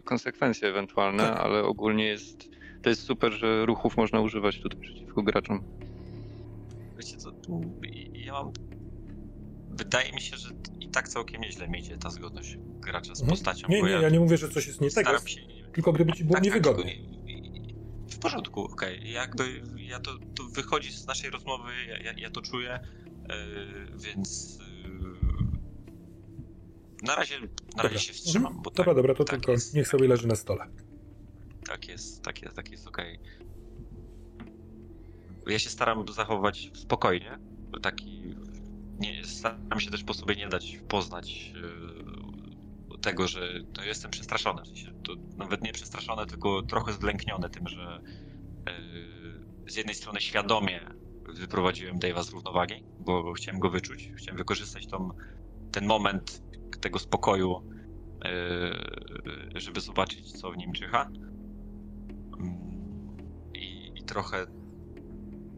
[0.04, 1.36] konsekwencje ewentualne, tak.
[1.36, 2.48] ale ogólnie jest.
[2.82, 5.62] To jest super, że ruchów można używać tutaj przeciwko graczom.
[6.98, 7.32] Wiecie co,
[8.12, 8.52] ja mam.
[9.70, 13.30] Wydaje mi się, że i tak całkiem nieźle mi idzie ta zgodność gracza z mhm.
[13.30, 13.68] postacią.
[13.68, 15.28] Nie, nie, ja, ja, nie mówię, że coś jest nie tak.
[15.28, 15.40] Się...
[15.72, 16.96] Tylko gdyby ci było tak, tak niewygodnie.
[16.96, 17.16] Tak,
[18.10, 18.98] w porządku, okej.
[18.98, 19.10] Okay.
[19.10, 22.80] Jakby ja to, to wychodzi z naszej rozmowy, ja, ja, ja to czuję,
[23.28, 24.58] yy, więc
[27.02, 27.40] na razie,
[27.76, 28.46] na razie się wstrzymam.
[28.46, 28.62] Mhm.
[28.62, 30.66] Bo dobra, tak, dobra, to tak tylko jest, niech sobie leży na stole.
[31.68, 33.18] Tak jest, tak jest, tak jest, okej.
[33.18, 33.36] Okay.
[35.46, 37.38] Ja się staram zachować spokojnie,
[37.82, 38.34] taki...
[38.98, 41.52] Nie, staram się też po sobie nie dać poznać
[42.90, 44.62] yy, tego, że to jestem przestraszony.
[44.62, 48.00] W sensie, to nawet nie przestraszony, tylko trochę zlękniony tym, że
[48.66, 50.80] yy, z jednej strony świadomie
[51.28, 55.10] wyprowadziłem Dave'a z równowagi, bo chciałem go wyczuć, chciałem wykorzystać tą,
[55.72, 56.42] ten moment
[56.80, 57.62] tego spokoju,
[58.24, 61.10] e, żeby zobaczyć, co w nim czyha.
[63.54, 64.46] I, i trochę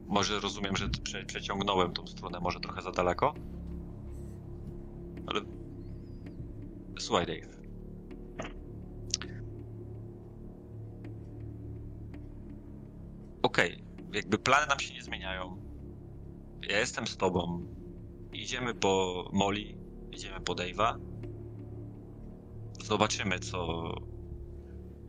[0.07, 3.35] może rozumiem, że prze, przeciągnąłem tą stronę może trochę za daleko.
[5.27, 5.41] Ale
[6.99, 7.59] słuchaj, Dave.
[13.43, 13.85] Okej, okay.
[14.13, 15.63] jakby plany nam się nie zmieniają.
[16.69, 17.67] Ja jestem z tobą.
[18.33, 19.78] Idziemy po Molly,
[20.19, 20.95] idziemy po Dave'a.
[22.85, 23.93] Zobaczymy, co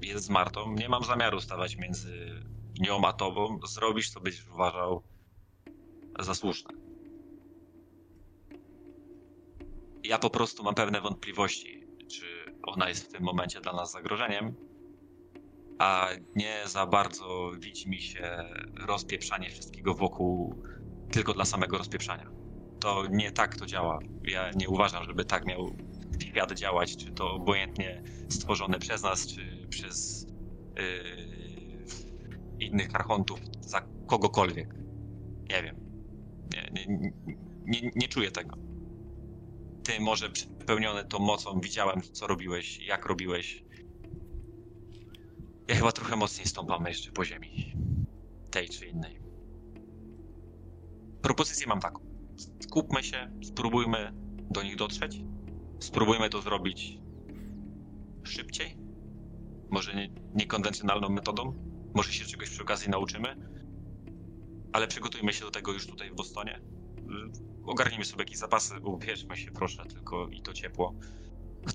[0.02, 0.74] jest z Martą.
[0.76, 2.44] Nie mam zamiaru stawać między
[2.80, 3.60] nią a tobą.
[3.68, 5.04] Zrobisz, co byś uważał
[6.20, 6.74] za słuszne.
[10.04, 12.26] Ja po prostu mam pewne wątpliwości, czy
[12.64, 14.56] ona jest w tym momencie dla nas zagrożeniem,
[15.80, 18.44] a nie za bardzo widzi mi się
[18.88, 20.64] rozpieprzanie wszystkiego wokół
[21.12, 22.39] tylko dla samego rozpieprzania.
[22.80, 24.00] To nie tak to działa.
[24.24, 25.76] Ja nie uważam, żeby tak miał
[26.20, 30.28] świat działać, czy to obojętnie stworzone przez nas, czy przez
[30.76, 34.76] yy, innych archontów, za kogokolwiek.
[35.50, 35.76] Nie wiem.
[36.54, 37.12] Nie, nie,
[37.66, 38.58] nie, nie czuję tego.
[39.84, 43.64] Ty może przepełniony tą mocą widziałem, co robiłeś, jak robiłeś.
[45.68, 47.74] Ja chyba trochę mocniej stąpamy jeszcze po ziemi.
[48.52, 49.20] Tej czy innej.
[51.22, 52.09] Propozycję mam taką.
[52.60, 54.14] Skupmy się, spróbujmy
[54.52, 55.22] do nich dotrzeć
[55.80, 56.98] Spróbujmy to zrobić
[58.24, 58.78] szybciej.
[59.70, 61.54] Może nie, niekonwencjonalną metodą.
[61.96, 63.36] Może się czegoś przy okazji nauczymy.
[64.74, 66.62] Ale przygotujmy się do tego już tutaj w Bostonie.
[67.66, 70.94] Ogarnijmy sobie jakieś zapasy, ubierzmy się proszę, tylko i to ciepło.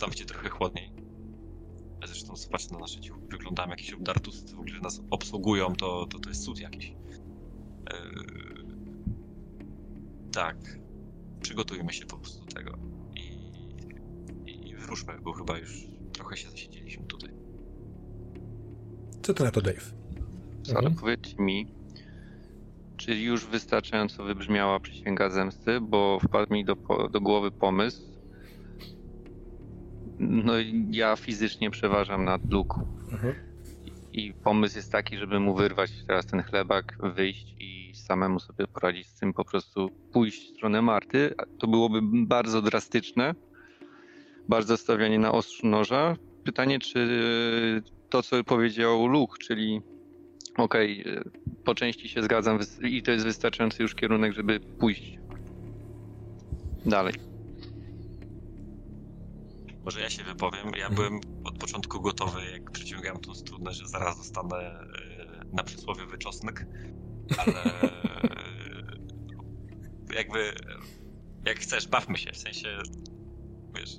[0.01, 0.93] Tam będzie trochę chłodniej.
[2.05, 3.21] Zresztą zobaczcie na nasze ciuchy.
[3.31, 6.87] Wyglądamy jakiś obdartus, w ogóle nas obsługują, to, to, to jest cud jakiś.
[6.87, 8.54] Yy...
[10.35, 10.57] Tak.
[11.41, 12.79] Przygotujmy się po prostu do tego
[14.87, 17.31] ruszmy, bo chyba już trochę się zasiedzieliśmy tutaj.
[19.23, 19.95] Co to na to, Dave?
[20.69, 20.95] Ale mhm.
[20.95, 21.67] powiedz mi,
[22.97, 26.77] czy już wystarczająco wybrzmiała przysięga zemsty, bo wpadł mi do,
[27.11, 28.03] do głowy pomysł.
[30.19, 30.53] No
[30.91, 32.81] ja fizycznie przeważam nad Luke.
[33.13, 33.35] Mhm.
[34.13, 39.07] I pomysł jest taki, żeby mu wyrwać teraz ten chlebak, wyjść i samemu sobie poradzić
[39.07, 41.35] z tym, po prostu pójść w stronę Marty.
[41.59, 43.35] To byłoby bardzo drastyczne,
[44.49, 46.17] bardzo stawianie na ostrzu noża.
[46.45, 49.81] Pytanie, czy to, co powiedział Luke, czyli
[50.57, 51.31] okej, okay,
[51.65, 55.19] po części się zgadzam i to jest wystarczający już kierunek, żeby pójść
[56.87, 57.15] dalej.
[59.85, 60.73] Może ja się wypowiem.
[60.79, 64.85] Ja byłem od początku gotowy, jak przeciągałem tą strunę, że zaraz zostanę e,
[65.53, 66.67] na przysłowiowy czosnek,
[67.39, 67.55] ale
[70.15, 70.53] jakby
[71.47, 72.69] jak chcesz, bawmy się, w sensie
[73.77, 73.99] wiesz,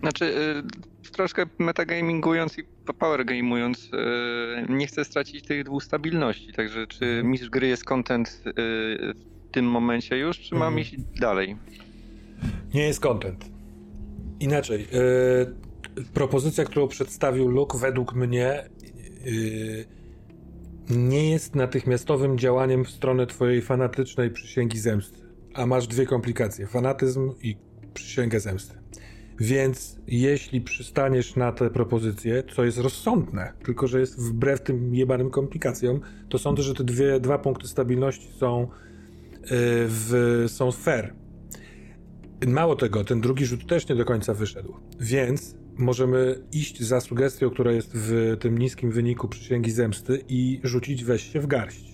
[0.00, 2.64] znaczy, y, troszkę metagamingując i
[2.98, 6.52] powergamując, y, nie chcę stracić tych dwóch stabilności.
[6.52, 7.30] Także, czy mhm.
[7.30, 10.78] mistrz gry jest content y, w tym momencie już, czy mam mhm.
[10.78, 11.56] iść dalej?
[12.74, 13.50] Nie jest content.
[14.40, 14.86] Inaczej.
[16.14, 18.68] propozycja, którą przedstawił Luke, według mnie
[20.90, 25.18] nie jest natychmiastowym działaniem w stronę twojej fanatycznej przysięgi zemsty.
[25.54, 27.56] A masz dwie komplikacje: fanatyzm i
[27.94, 28.74] przysięgę zemsty.
[29.40, 35.30] Więc jeśli przystaniesz na te propozycje, co jest rozsądne, tylko że jest wbrew tym jebanym
[35.30, 39.48] komplikacjom, to sądzę, że te dwie, dwa punkty stabilności są, yy,
[39.86, 41.14] w, są fair.
[42.46, 44.76] Mało tego, ten drugi rzut też nie do końca wyszedł.
[45.00, 51.04] Więc możemy iść za sugestią, która jest w tym niskim wyniku przysięgi zemsty i rzucić
[51.04, 51.90] weź się w garść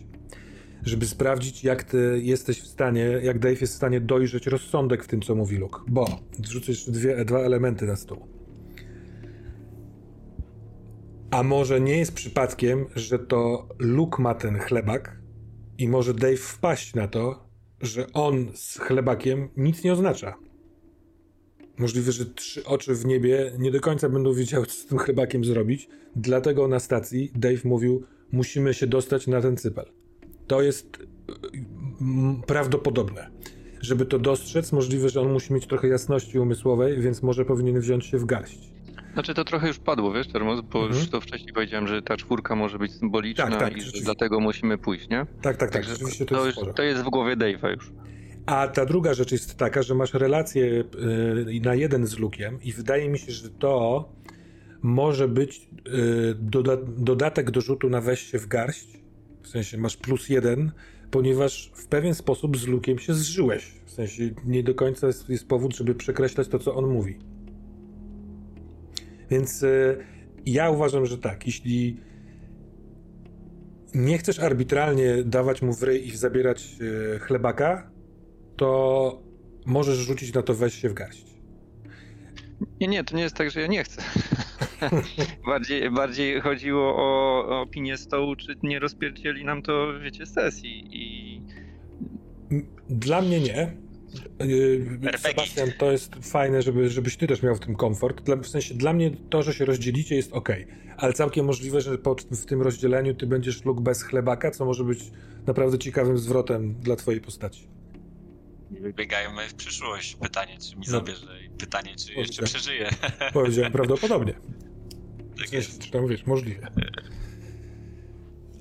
[0.86, 5.06] żeby sprawdzić, jak ty jesteś w stanie, jak Dave jest w stanie dojrzeć rozsądek w
[5.06, 5.80] tym, co mówi Luke.
[5.88, 8.26] Bo jeszcze dwie, dwa elementy na stół.
[11.30, 15.18] A może nie jest przypadkiem, że to Luke ma ten chlebak
[15.78, 17.48] i może Dave wpaść na to,
[17.80, 20.34] że on z chlebakiem nic nie oznacza.
[21.78, 25.44] Możliwe, że trzy oczy w niebie nie do końca będą wiedziały, co z tym chlebakiem
[25.44, 25.88] zrobić.
[26.16, 28.02] Dlatego na stacji Dave mówił:
[28.32, 29.84] Musimy się dostać na ten cypel.
[30.46, 30.98] To jest
[32.46, 33.30] prawdopodobne.
[33.80, 38.06] Żeby to dostrzec, możliwe, że on musi mieć trochę jasności umysłowej, więc może powinien wziąć
[38.06, 38.76] się w garść.
[39.12, 41.00] Znaczy to trochę już padło, wiesz, Termos, bo mhm.
[41.00, 44.40] już to wcześniej powiedziałem, że ta czwórka może być symboliczna tak, tak, i że dlatego
[44.40, 45.26] musimy pójść, nie?
[45.42, 45.84] Tak, tak, tak.
[45.84, 47.92] Rzeczywiście to, to, jest to jest w głowie Dave'a już.
[48.46, 52.72] A ta druga rzecz jest taka, że masz relację y, na jeden z Lukiem i
[52.72, 54.08] wydaje mi się, że to
[54.82, 58.86] może być y, doda dodatek do rzutu na weź się w garść,
[59.42, 60.72] w sensie masz plus jeden,
[61.10, 63.72] ponieważ w pewien sposób z Lukiem się zżyłeś.
[63.84, 67.18] W sensie nie do końca jest, jest powód, żeby przekreślać to, co on mówi.
[69.30, 69.98] Więc y,
[70.46, 72.00] ja uważam, że tak, jeśli
[73.94, 76.76] nie chcesz arbitralnie dawać mu w ryj i zabierać
[77.20, 77.95] chlebaka,
[78.56, 79.22] to
[79.66, 81.24] możesz rzucić na to weź się w garść.
[82.80, 84.02] Nie, nie, to nie jest tak, że ja nie chcę.
[85.46, 91.40] bardziej, bardziej chodziło o, o opinię stołu, czy nie rozpierdzieli nam to, wiecie, sesji i...
[92.90, 93.76] Dla mnie nie.
[94.40, 98.22] Yy, Sebastian, to jest fajne, żeby, żebyś ty też miał w tym komfort.
[98.22, 100.48] Dla, w sensie dla mnie to, że się rozdzielicie jest ok,
[100.96, 104.84] ale całkiem możliwe, że po, w tym rozdzieleniu ty będziesz luk bez chlebaka, co może
[104.84, 105.10] być
[105.46, 107.75] naprawdę ciekawym zwrotem dla twojej postaci.
[108.70, 110.16] Wybiegajmy w przyszłość.
[110.16, 110.92] Pytanie, czy mi no.
[110.92, 112.90] zabierze i pytanie, czy jeszcze przeżyje.
[113.32, 114.34] Powiedziałem prawdopodobnie.
[115.38, 115.90] Tak jest.
[115.90, 116.70] Tam wiesz, możliwe.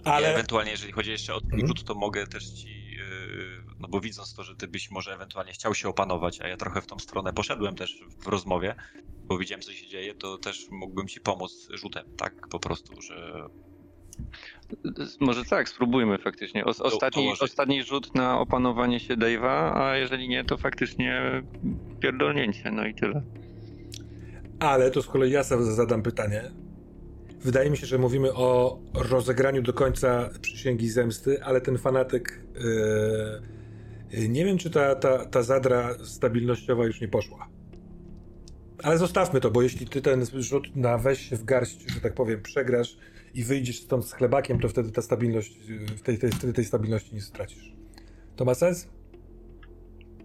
[0.04, 0.34] Ale...
[0.34, 1.74] ewentualnie, jeżeli chodzi jeszcze o ten mhm.
[1.74, 5.76] to mogę też ci, yy, no bo widząc to, że ty byś może ewentualnie chciał
[5.76, 8.76] się opanować, a ja trochę w tą stronę poszedłem też w rozmowie,
[9.24, 12.48] bo widziałem, co się dzieje, to też mógłbym ci pomóc rzutem, tak?
[12.48, 13.48] Po prostu, że
[15.20, 16.66] może tak, spróbujmy faktycznie.
[16.66, 21.22] O, ostatni, ostatni rzut na opanowanie się Dave'a, a jeżeli nie, to faktycznie
[22.00, 23.22] pierdolnięcie, no i tyle.
[24.60, 26.44] Ale to z kolei ja sobie zadam pytanie.
[27.42, 32.42] Wydaje mi się, że mówimy o rozegraniu do końca przysięgi zemsty, ale ten fanatyk.
[34.14, 37.48] Yy, nie wiem, czy ta, ta, ta zadra stabilnościowa już nie poszła.
[38.84, 42.14] Ale zostawmy to, bo jeśli ty ten rzut na weź się w garść, że tak
[42.14, 42.98] powiem, przegrasz,
[43.36, 45.58] i wyjdziesz stąd z chlebakiem, to wtedy ta stabilność,
[46.04, 47.74] tej, tej, wtedy tej stabilności nie stracisz.
[48.36, 48.88] To ma sens?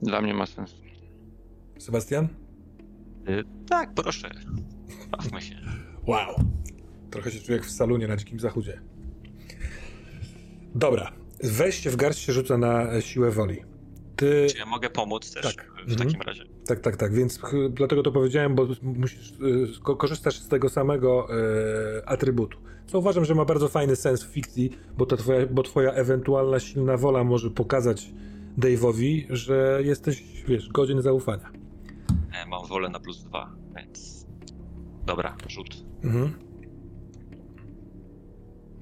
[0.02, 0.74] Dla mnie ma sens.
[1.78, 2.28] Sebastian?
[3.28, 4.30] Y tak, proszę.
[5.10, 5.54] Bawmy się.
[6.06, 6.34] Wow.
[7.10, 8.80] Trochę się czuję jak w salonie na Dzikim Zachodzie.
[10.74, 11.12] Dobra.
[11.42, 13.62] Wejście w garść się rzuca na siłę woli.
[14.16, 14.46] Ty...
[14.50, 15.72] Czy ja mogę pomóc też tak.
[15.86, 16.26] w takim mhm.
[16.26, 16.44] razie?
[16.66, 17.14] Tak, tak, tak.
[17.14, 21.28] Więc dlatego to powiedziałem, bo musisz, y, korzystasz z tego samego
[21.98, 22.58] y, atrybutu.
[22.90, 26.60] Co uważam, że ma bardzo fajny sens w fikcji, bo, ta twoja, bo twoja ewentualna
[26.60, 28.10] silna wola może pokazać
[28.58, 31.50] Dave'owi, że jesteś, wiesz, godzien zaufania.
[32.32, 34.26] Ja mam wolę na plus dwa, więc...
[35.06, 35.84] Dobra, rzut.
[36.04, 36.34] Mhm.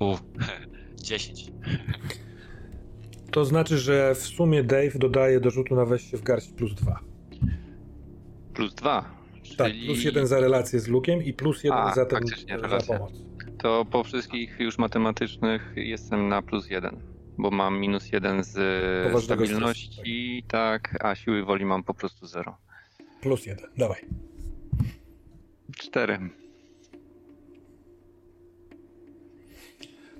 [0.00, 0.16] U,
[1.02, 1.52] 10.
[3.30, 7.00] To znaczy, że w sumie Dave dodaje do rzutu na wejście w garść plus dwa.
[8.54, 9.04] Plus dwa?
[9.56, 12.20] Tak, plus jeden za relację z Lukiem i plus jeden A, za, ten,
[12.70, 13.28] za pomoc
[13.58, 17.00] to po wszystkich już matematycznych jestem na plus jeden,
[17.38, 18.54] bo mam minus jeden z
[19.06, 20.90] Poważnego stabilności, stresu, tak.
[20.90, 22.56] tak, a siły woli mam po prostu zero.
[23.20, 24.04] Plus jeden, dawaj.
[25.76, 26.18] Cztery.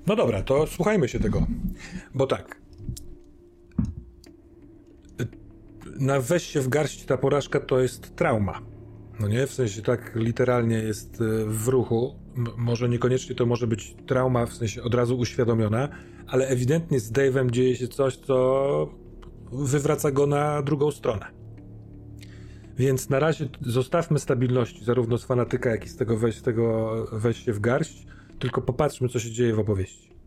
[0.07, 1.47] No dobra, to słuchajmy się tego.
[2.15, 2.61] Bo tak.
[6.01, 8.61] Na weź się w garść ta porażka to jest trauma.
[9.21, 12.15] No nie, w sensie tak literalnie jest e, w ruchu.
[12.57, 15.89] Może niekoniecznie to może być trauma, w sensie od razu uświadomiona,
[16.27, 18.89] ale ewidentnie z Dave'em dzieje się coś, co
[19.53, 21.27] wywraca go na drugą stronę.
[22.79, 27.45] Więc na razie zostawmy stabilności, zarówno z fanatyka, jak i z tego wejść, tego wejść
[27.45, 28.07] się w garść,
[28.39, 30.18] tylko popatrzmy, co się dzieje w opowieści.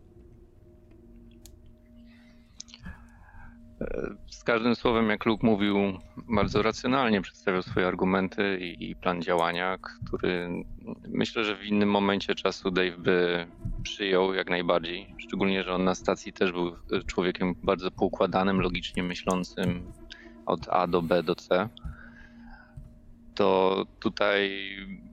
[4.30, 5.76] Z każdym słowem, jak Luke mówił,
[6.16, 10.48] bardzo racjonalnie przedstawiał swoje argumenty i, plan działania, który
[11.08, 13.46] myślę, że w innym momencie czasu Dave by
[13.82, 15.14] przyjął jak najbardziej.
[15.18, 16.76] Szczególnie, że on na stacji też był
[17.06, 19.92] człowiekiem bardzo poukładanym, logicznie myślącym
[20.46, 21.68] od A do B do C.
[23.34, 24.50] To tutaj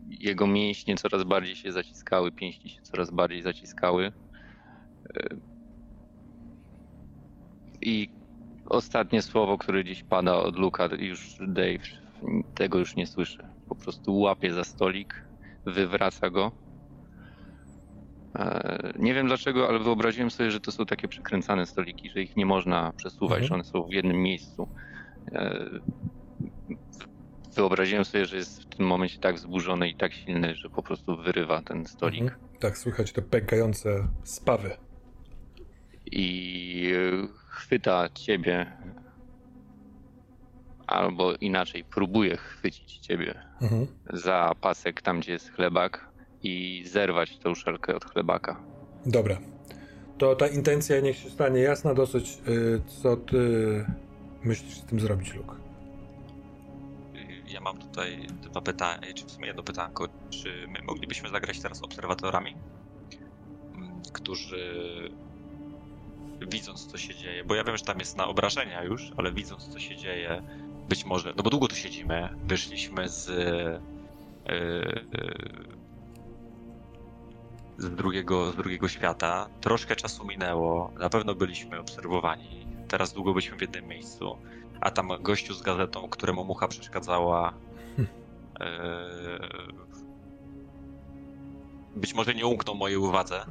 [0.10, 4.12] jego mięśnie coraz bardziej się zaciskały, pięści się coraz bardziej zaciskały.
[7.82, 8.19] I
[8.70, 11.84] ostatnie słowo, które dziś pada od Luka, już Dave
[12.56, 13.46] tego już nie słyszy.
[13.70, 15.24] Po prostu łapie za stolik,
[15.66, 16.52] wywraca go.
[18.36, 22.36] E, nie wiem dlaczego, ale wyobraziłem sobie, że to są takie przykręcane stoliki, że ich
[22.36, 23.48] nie można przesuwać, mhm.
[23.48, 24.70] że one są w jednym miejscu.
[25.32, 25.66] E,
[27.56, 31.18] wyobraziłem sobie, że jest w tym momencie tak wzburzony i tak silny, że po prostu
[31.18, 32.22] wyrywa ten stolik.
[32.22, 32.42] Mhm.
[32.60, 34.78] Tak, słychać te pękające spawy.
[36.12, 36.94] I
[37.50, 38.72] chwyta ciebie,
[40.88, 43.88] albo inaczej, próbuje chwycić ciebie mhm.
[44.14, 46.10] za pasek tam, gdzie jest chlebak
[46.44, 48.62] i zerwać tą szelkę od chlebaka.
[49.06, 49.38] Dobra.
[50.18, 52.38] To ta intencja niech się stanie jasna dosyć.
[52.48, 53.38] Y, co ty
[54.44, 55.56] myślisz z tym zrobić, Luke?
[57.48, 60.08] Ja mam tutaj dwa pytania, czy w sumie jedno pytanko.
[60.30, 62.56] Czy my moglibyśmy zagrać teraz obserwatorami,
[63.76, 64.84] mm, którzy
[66.42, 69.68] widząc co się dzieje, bo ja wiem, że tam jest na obrażenia już, ale widząc
[69.68, 70.42] co się dzieje,
[70.90, 73.28] być może, no bo długo tu siedzimy, wyszliśmy z
[74.46, 75.10] yy,
[77.78, 83.58] z drugiego, z drugiego świata, troszkę czasu minęło, na pewno byliśmy obserwowani, teraz długo byliśmy
[83.58, 84.38] w jednym miejscu,
[84.82, 87.54] a tam gościu z gazetą, któremu mucha przeszkadzała,
[87.98, 88.06] yy,
[91.96, 93.46] być może nie umknął mojej uwadze,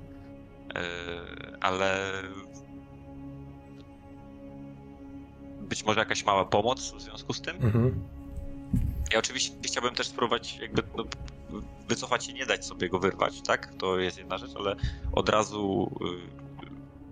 [1.60, 2.12] ale
[5.68, 7.56] być może jakaś mała pomoc w związku z tym.
[7.56, 8.04] Mhm.
[9.12, 11.04] Ja oczywiście chciałbym też spróbować jakby no,
[11.88, 13.74] wycofać się, nie dać sobie go wyrwać, tak?
[13.74, 14.76] To jest jedna rzecz, ale
[15.12, 15.90] od razu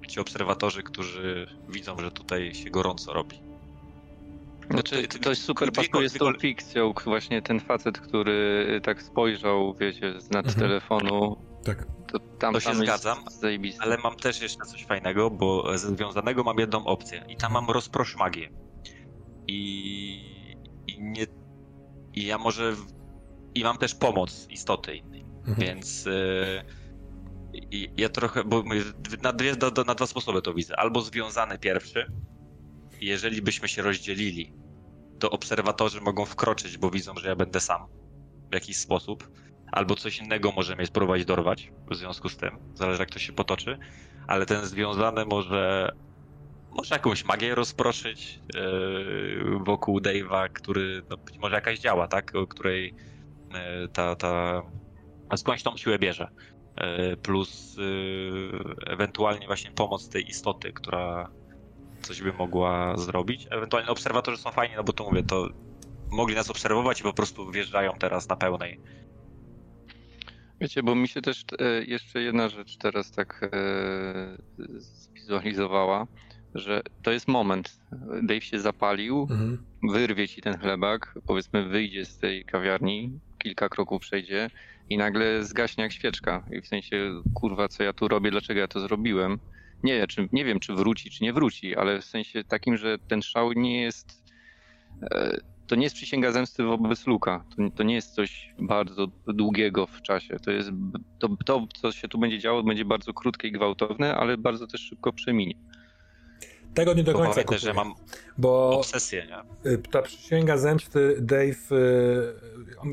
[0.05, 3.41] y, ci obserwatorzy, którzy widzą, że tutaj się gorąco robi.
[4.71, 10.21] Znaczy, to jest super pasuje z tą fikcją, właśnie ten facet, który tak spojrzał, wiecie,
[10.21, 10.69] z nad mhm.
[10.69, 11.37] telefonu.
[11.65, 11.87] Tak.
[12.07, 13.19] To, tam, to się tam zgadzam,
[13.79, 17.71] ale mam też jeszcze coś fajnego, bo ze związanego mam jedną opcję i tam mam
[17.71, 18.51] rozprosz magię.
[19.47, 20.21] I,
[20.87, 21.27] i nie...
[22.15, 22.75] I ja może...
[23.55, 25.57] I mam też pomoc istoty innej, mhm.
[25.59, 26.07] więc...
[26.07, 26.65] Y,
[27.97, 28.63] ja trochę, bo
[29.23, 29.53] na, dwie,
[29.87, 30.77] na dwa sposoby to widzę.
[30.77, 32.13] Albo związany pierwszy,
[33.01, 34.55] jeżeli byśmy się rozdzielili,
[35.19, 37.87] to obserwatorzy mogą wkroczyć, bo widzą, że ja będę sam
[38.51, 39.31] w jakiś sposób
[39.73, 43.33] albo coś innego może mnie spróbować dorwać w związku z tym, zależy jak to się
[43.33, 43.79] potoczy,
[44.27, 45.93] ale ten związany może
[46.77, 52.47] może jakąś magię rozproszyć yy, wokół Dave'a, który no, być może jakaś działa, tak, o
[52.47, 52.95] której
[53.53, 54.63] yy, ta, ta
[55.37, 56.29] skądś tą siłę bierze.
[56.81, 57.77] Yy, plus
[58.87, 61.31] ewentualnie właśnie pomoc tej istoty, która
[62.03, 63.47] coś by mogła zrobić.
[63.51, 65.49] Ewentualnie obserwatorzy są fajni, no bo to mówię, to
[66.11, 68.81] mogli nas obserwować i po prostu wjeżdżają teraz na pełnej
[70.61, 74.39] Wiecie, bo mi się też e, jeszcze jedna rzecz teraz tak e,
[74.77, 76.07] zwizualizowała,
[76.55, 77.81] że to jest moment.
[78.23, 79.59] Dave się zapalił, mhm.
[79.83, 84.51] wyrwie ci ten chlebak, powiedzmy wyjdzie z tej kawiarni, kilka kroków przejdzie
[84.91, 86.47] i nagle zgaśnie jak świeczka.
[86.53, 89.39] I w sensie, kurwa, co ja tu robię, dlaczego ja to zrobiłem?
[89.83, 93.23] Nie, czy, nie wiem, czy wróci, czy nie wróci, ale w sensie takim, że ten
[93.23, 94.23] szał nie jest
[95.03, 97.45] e, to nie jest przysięga zemsty wobec Luka.
[97.57, 100.37] To, to, nie jest coś bardzo długiego w czasie.
[100.45, 100.71] To jest
[101.19, 104.81] to, to, co się tu będzie działo, będzie bardzo krótkie i gwałtowne, ale bardzo też
[104.81, 105.55] szybko przeminie.
[106.75, 107.95] Tego nie do końca Pamiętaj, kupuję, że mam
[108.39, 109.71] bo obsesję, nie?
[109.71, 112.35] Y, ta przysięga zemsty, Dave, y,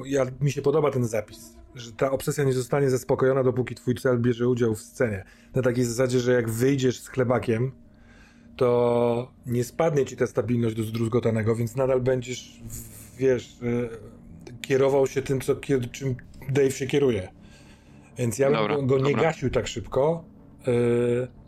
[0.06, 4.20] ja, mi się podoba ten zapis, że ta obsesja nie zostanie zaspokojona, dopóki twój cel
[4.20, 5.24] bierze udział w scenie.
[5.56, 7.72] Na takiej zasadzie, że jak wyjdziesz z chlebakiem,
[8.56, 12.62] to nie spadnie ci ta stabilność do zdruzgotanego, więc nadal będziesz,
[13.18, 13.90] wiesz, e,
[14.62, 15.56] kierował się tym, co,
[15.92, 16.16] czym
[16.50, 17.30] Dave się kieruje.
[18.18, 19.22] Więc ja dobra, bym go nie dobra.
[19.22, 20.24] gasił tak szybko.
[20.68, 21.44] E,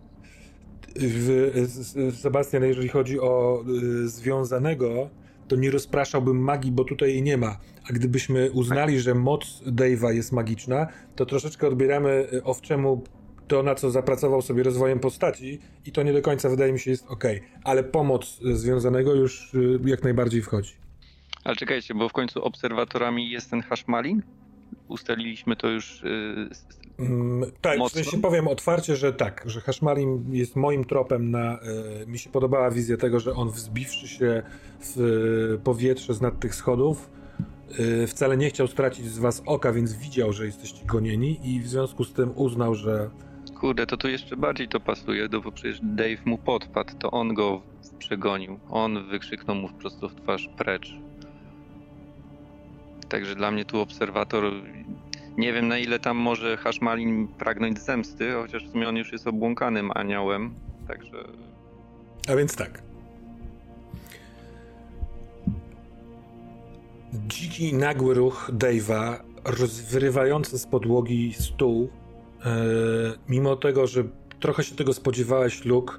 [2.12, 3.64] Sebastian, jeżeli chodzi o
[4.04, 5.10] e, związanego,
[5.48, 7.58] to nie rozpraszałbym magii, bo tutaj jej nie ma.
[7.90, 13.04] A gdybyśmy uznali, że moc Dave'a jest magiczna, to troszeczkę odbieramy owczemu
[13.48, 16.92] to, na co zapracował sobie rozwojem postaci i to nie do końca wydaje mi się
[16.92, 17.24] jest ok,
[17.64, 20.74] ale pomoc związanego już y, jak najbardziej wchodzi.
[21.44, 24.22] Ale czekajcie, bo w końcu obserwatorami jest ten Hashmalin?
[24.88, 26.04] ustaliliśmy to już
[27.00, 28.02] Mm, tak, mocno.
[28.02, 31.60] w sensie powiem otwarcie, że tak, że Hashmalim jest moim tropem na...
[32.04, 34.44] Y, mi się podobała wizja tego, że on wzbiwszy się
[34.80, 35.00] w
[35.58, 37.10] y, powietrze z nad tych schodów
[37.80, 41.68] y, wcale nie chciał stracić z was oka, więc widział, że jesteście gonieni i w
[41.68, 43.10] związku z tym uznał, że...
[43.60, 47.34] Kurde, to tu jeszcze bardziej to pasuje, no bo przecież Dave mu podpadł, to on
[47.34, 47.62] go
[48.00, 48.60] przegonił.
[48.70, 50.94] On wykrzyknął mu prosto w twarz precz.
[53.10, 54.44] Także dla mnie tu obserwator
[55.38, 59.28] nie wiem na ile tam może Hashmalin pragnąć zemsty, chociaż w sumie on już jest
[59.28, 60.54] obłąkanym aniołem,
[60.88, 61.18] także...
[62.28, 62.84] A więc tak.
[67.14, 69.16] Dziki, nagły ruch Dave'a,
[69.46, 71.90] rozwyrywający z podłogi stół,
[73.30, 74.04] mimo tego, że
[74.40, 75.94] trochę się tego spodziewałeś, Luke,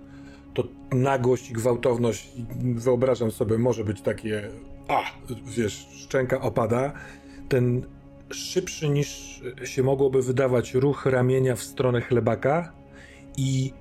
[0.55, 2.29] to nagłość i gwałtowność,
[2.75, 4.51] wyobrażam sobie, może być takie,
[4.89, 5.03] a,
[5.47, 6.93] wiesz, szczęka opada.
[7.49, 7.87] Ten
[8.31, 12.73] szybszy niż się mogłoby wydawać ruch ramienia w stronę chlebaka
[13.37, 13.73] i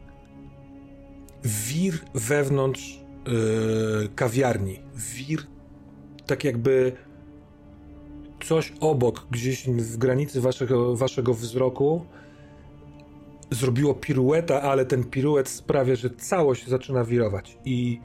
[1.44, 4.80] wir wewnątrz yy, kawiarni.
[4.96, 5.40] Wir
[6.26, 6.92] tak jakby
[8.44, 12.06] coś obok, gdzieś w granicy waszego, waszego wzroku
[13.52, 17.58] zrobiło pirueta, ale ten piruet sprawia, że całość zaczyna wirować.
[17.66, 18.00] I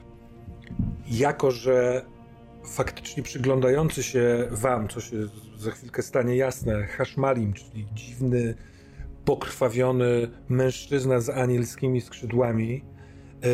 [1.07, 2.05] jako, że
[2.65, 5.17] faktycznie przyglądający się wam, co się
[5.57, 8.55] za chwilkę stanie jasne, Hashmalim, czyli dziwny,
[9.25, 12.83] pokrwawiony mężczyzna z anielskimi skrzydłami,
[13.43, 13.49] yy,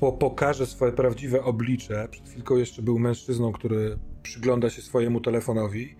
[0.00, 2.08] po, pokaże swoje prawdziwe oblicze.
[2.10, 5.96] Przed chwilką jeszcze był mężczyzną, który przygląda się swojemu telefonowi.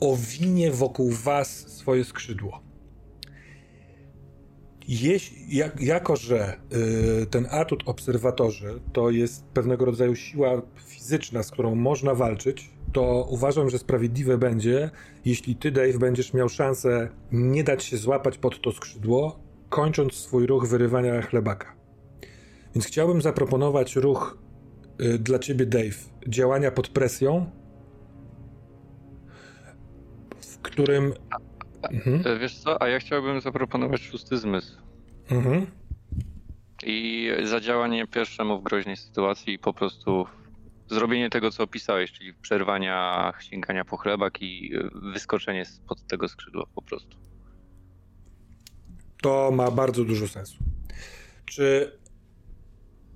[0.00, 2.71] Owinie wokół was swoje skrzydło.
[4.88, 6.56] Jeś, jak, jako, że
[7.22, 13.26] y, ten atut obserwatorzy to jest pewnego rodzaju siła fizyczna, z którą można walczyć, to
[13.30, 14.90] uważam, że sprawiedliwe będzie,
[15.24, 20.46] jeśli ty, Dave, będziesz miał szansę nie dać się złapać pod to skrzydło, kończąc swój
[20.46, 21.74] ruch wyrywania chlebaka.
[22.74, 24.38] Więc chciałbym zaproponować ruch
[25.00, 25.96] y, dla ciebie, Dave,
[26.28, 27.50] działania pod presją,
[30.40, 31.12] w którym
[31.90, 32.22] Mhm.
[32.26, 34.76] E, wiesz co, a ja chciałbym zaproponować szósty zmysł.
[35.30, 35.66] Mhm.
[36.86, 40.26] I zadziałanie pierwszemu w groźnej sytuacji i po prostu
[40.90, 46.82] zrobienie tego, co opisałeś, czyli przerwania sięgania po chlebak i wyskoczenie spod tego skrzydła po
[46.82, 47.16] prostu.
[49.22, 50.64] To ma bardzo dużo sensu.
[51.44, 51.98] Czy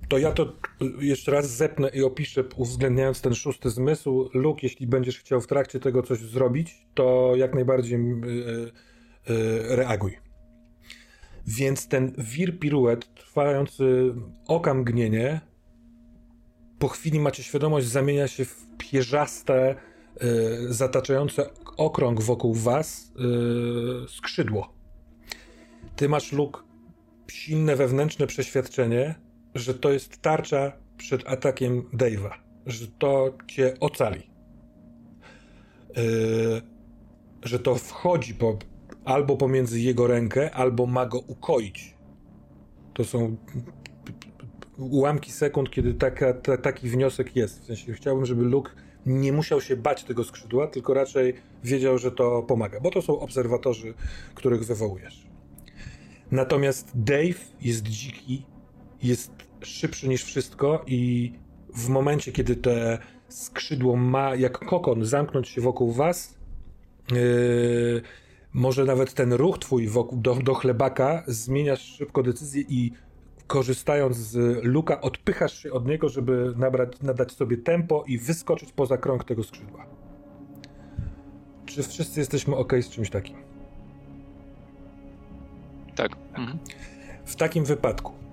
[0.07, 0.53] to ja to
[0.99, 4.29] jeszcze raz zepnę i opiszę, uwzględniając ten szósty zmysł.
[4.33, 8.71] Luke, jeśli będziesz chciał w trakcie tego coś zrobić, to jak najbardziej yy,
[9.29, 10.17] yy, reaguj.
[11.47, 14.13] Więc ten wir piruet trwający
[14.47, 15.41] oka mgnienie
[16.79, 19.75] po chwili macie świadomość, zamienia się w pierzaste,
[20.21, 23.13] yy, zataczające okrąg wokół was
[24.07, 24.73] skrzydło.
[25.95, 26.59] Ty masz, Luke,
[27.31, 29.26] silne wewnętrzne przeświadczenie,
[29.57, 32.31] że to jest tarcza przed atakiem Dave'a,
[32.65, 34.29] że to cię ocali.
[35.95, 36.61] Yy,
[37.43, 38.57] że to wchodzi po,
[39.05, 41.93] albo pomiędzy jego rękę, albo ma go ukoić.
[42.93, 43.37] To są
[44.77, 47.61] ułamki sekund, kiedy taka, ta, taki wniosek jest.
[47.61, 48.71] W sensie chciałbym, żeby Luke
[49.05, 53.19] nie musiał się bać tego skrzydła, tylko raczej wiedział, że to pomaga, bo to są
[53.19, 53.93] obserwatorzy,
[54.35, 55.27] których wywołujesz.
[56.31, 58.45] Natomiast Dave jest dziki,
[59.03, 59.31] jest
[59.61, 61.31] szybszy niż wszystko i
[61.73, 62.97] w momencie, kiedy te
[63.27, 66.37] skrzydło ma jak kokon zamknąć się wokół was,
[67.11, 68.01] yy,
[68.53, 72.91] może nawet ten ruch twój wokół, do, do chlebaka zmieniasz szybko decyzję i
[73.47, 78.97] korzystając z luka odpychasz się od niego, żeby nabrać, nadać sobie tempo i wyskoczyć poza
[78.97, 79.85] krąg tego skrzydła.
[81.65, 83.37] Czy wszyscy jesteśmy ok z czymś takim?
[85.95, 86.15] Tak.
[86.29, 86.59] Mhm.
[87.25, 88.26] W takim wypadku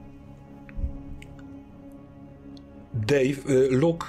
[2.94, 4.06] Dave, y, Luke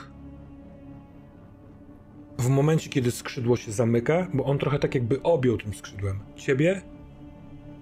[2.37, 6.81] w momencie, kiedy skrzydło się zamyka, bo on trochę tak jakby objął tym skrzydłem ciebie,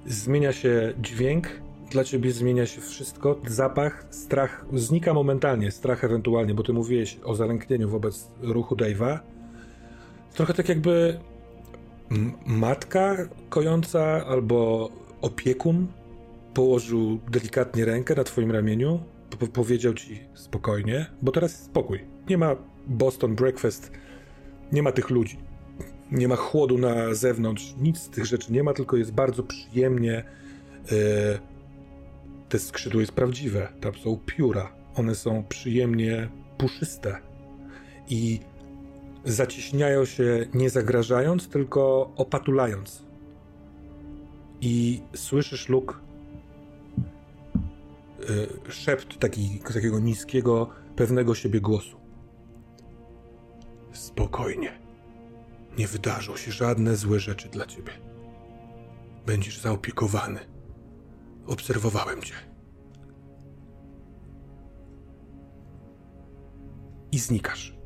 [0.06, 1.48] zmienia się dźwięk,
[1.92, 7.36] dla ciebie zmienia się wszystko, zapach, strach znika momentalnie, strach ewentualnie, bo ty mówiłeś o
[7.36, 9.20] zalęknieniu wobec ruchu Dave'a.
[10.34, 11.20] Trochę tak jakby
[12.46, 13.18] matka
[13.50, 14.90] kojąca albo
[15.22, 15.88] opiekun
[16.54, 19.00] położył delikatnie rękę na twoim ramieniu
[19.38, 22.00] powiedział ci spokojnie, bo teraz jest spokój.
[22.30, 22.56] Nie ma
[22.88, 23.92] Boston Breakfast,
[24.72, 25.38] nie ma tych ludzi,
[26.12, 30.24] nie ma chłodu na zewnątrz, nic z tych rzeczy nie ma, tylko jest bardzo przyjemnie.
[30.92, 31.40] E,
[32.50, 37.18] te skrzydło jest prawdziwe, tam są pióra, one są przyjemnie puszyste
[38.10, 38.40] i
[39.26, 43.04] zacieśniają się nie zagrażając, tylko opatulając.
[44.62, 46.03] I słyszysz, Luke, yy,
[48.70, 51.98] szept taki, takiego niskiego, pewnego siebie głosu.
[53.94, 54.80] Spokojnie.
[55.78, 57.92] Nie wydarzą się żadne złe rzeczy dla ciebie.
[59.26, 60.40] Będziesz zaopiekowany.
[61.48, 62.34] Obserwowałem cię.
[67.12, 67.78] I znikasz.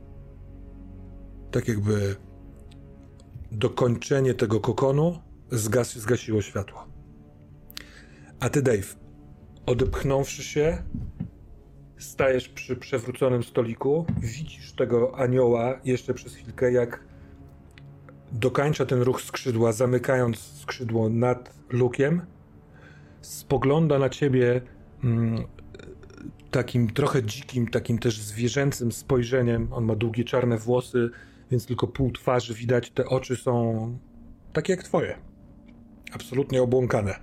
[1.51, 2.15] Tak jakby
[3.51, 5.19] dokończenie tego kokonu
[5.51, 6.87] zgas, zgasiło światło.
[8.39, 9.06] A ty, Dave,
[9.67, 10.83] odepchnąwszy się,
[11.97, 17.03] stajesz przy przewróconym stoliku, widzisz tego anioła jeszcze przez chwilkę, jak
[18.31, 22.21] dokańcza ten ruch skrzydła, zamykając skrzydło nad lukiem,
[23.21, 24.61] spogląda na ciebie
[25.03, 25.43] mm,
[26.51, 29.73] takim trochę dzikim, takim też zwierzęcym spojrzeniem.
[29.73, 31.09] On ma długie czarne włosy,
[31.51, 32.91] więc tylko pół twarzy widać.
[32.91, 33.97] Te oczy są
[34.53, 35.17] takie jak twoje.
[36.13, 37.15] Absolutnie obłąkane.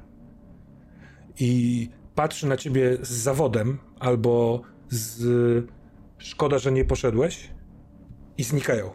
[1.41, 5.67] I patrzy na ciebie z zawodem albo z
[6.19, 7.51] szkoda, że nie poszedłeś
[8.39, 8.91] i znikają.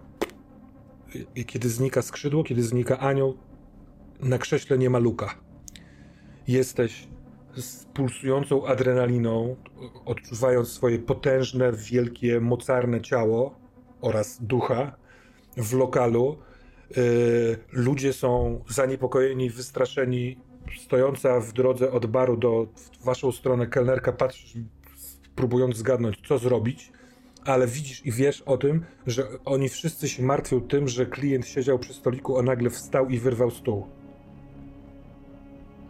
[1.36, 3.38] I kiedy znika skrzydło, kiedy znika anioł,
[4.20, 5.36] na krześle nie ma luka.
[6.48, 7.08] Jesteś
[7.56, 9.56] z pulsującą adrenaliną,
[10.06, 13.60] odczuwając swoje potężne, wielkie, mocarne ciało
[14.02, 14.96] oraz ducha
[15.58, 16.38] w lokalu.
[16.98, 20.38] Yy, ludzie są zaniepokojeni, wystraszeni.
[20.78, 24.64] Stojąca w drodze od baru do w waszą stronę kelnerka patrzy,
[25.36, 26.92] próbując zgadnąć, co zrobić
[27.46, 31.80] ale widzisz i wiesz o tym, że oni wszyscy się martwią tym, że klient siedział
[31.80, 33.88] przy stoliku, a nagle wstał i wyrwał stół.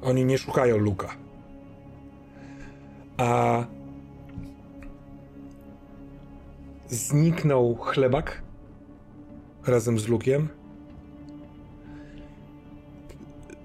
[0.02, 1.16] Oni nie szukają Luka.
[3.18, 3.66] A
[6.88, 8.42] zniknął chlebak
[9.68, 10.50] razem z Lukiem.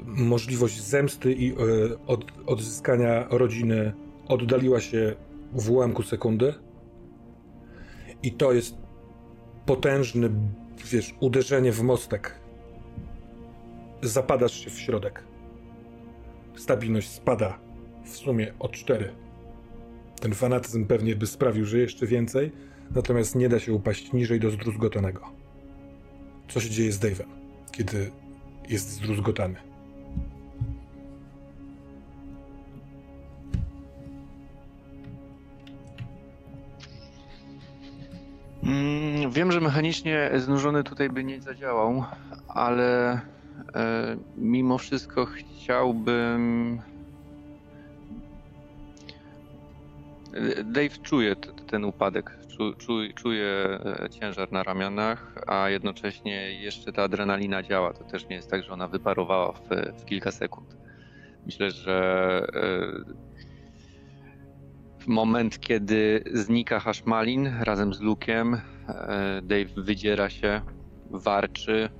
[0.04, 1.54] Możliwość zemsty i y,
[2.06, 3.92] od, odzyskania rodziny
[4.28, 5.14] oddaliła się
[5.52, 6.54] w ułamku sekundy.
[8.22, 8.76] I to jest
[9.66, 10.30] potężny,
[10.90, 12.34] wiesz, uderzenie w mostek.
[14.02, 15.24] Zapadasz się w środek.
[16.56, 17.58] Stabilność spada
[18.04, 19.12] w sumie o cztery.
[20.20, 22.52] Ten fanatyzm pewnie by sprawił, że jeszcze więcej,
[22.94, 25.20] natomiast nie da się upaść niżej do zdruzgotanego.
[26.48, 27.26] Co się dzieje z Dave'em,
[27.72, 28.10] kiedy
[28.68, 29.73] jest zdruzgotany?
[38.66, 42.04] Mm, wiem, że mechanicznie znużony tutaj by nie zadziałał,
[42.48, 43.12] ale
[43.74, 46.80] e, mimo wszystko chciałbym.
[50.64, 51.36] Dave czuje
[51.66, 57.92] ten upadek, czu, czu, czuje e, ciężar na ramionach, a jednocześnie jeszcze ta adrenalina działa.
[57.92, 60.76] To też nie jest tak, że ona wyparowała w, kilka sekund.
[61.46, 63.33] Myślę, że e,
[65.06, 68.54] moment, kiedy znika Hashmalin razem z Lukiem,
[68.88, 70.62] e, Dave wydziera się,
[71.10, 71.90] warczy.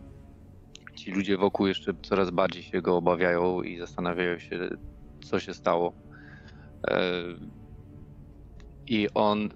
[0.97, 4.69] Ci ludzie wokół jeszcze coraz bardziej się go obawiają i zastanawiają się,
[5.25, 5.93] co się stało.
[6.87, 7.23] E,
[8.87, 9.49] I on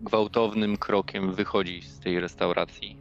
[0.00, 2.98] gwałtownym krokiem wychodzi z tej restauracji.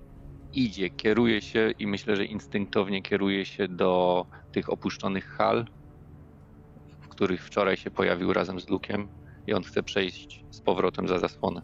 [0.54, 5.66] Idzie, kieruje się i myślę, że instynktownie kieruje się do tych opuszczonych hal,
[7.02, 11.20] w których wczoraj się pojawił razem z Lukiem i on chce przejść z powrotem za
[11.20, 11.61] zasłonę.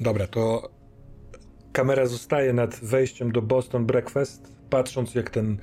[0.00, 0.70] Dobra, to
[1.72, 5.58] kamera zostaje nad wejściem do Boston Breakfast, patrząc jak ten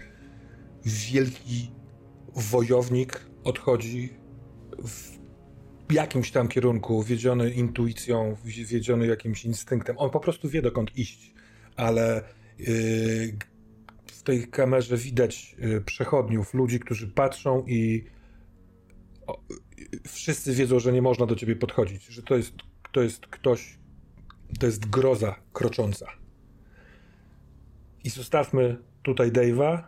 [0.85, 1.71] wielki
[2.35, 4.13] wojownik odchodzi
[4.83, 5.21] w
[5.93, 9.97] jakimś tam kierunku, wiedziony intuicją, wiedziony jakimś instynktem.
[9.99, 11.33] On po prostu wie dokąd iść,
[11.75, 12.23] ale
[12.59, 12.67] yy,
[14.05, 18.05] w tej kamerze widać yy, przechodniów, ludzi, którzy patrzą i
[20.11, 22.53] wszyscy wiedzą, że nie można do ciebie podchodzić, że to jest,
[22.91, 23.79] to jest ktoś,
[24.59, 26.05] to jest groza krocząca.
[28.03, 29.83] I zostawmy tutaj Dave'a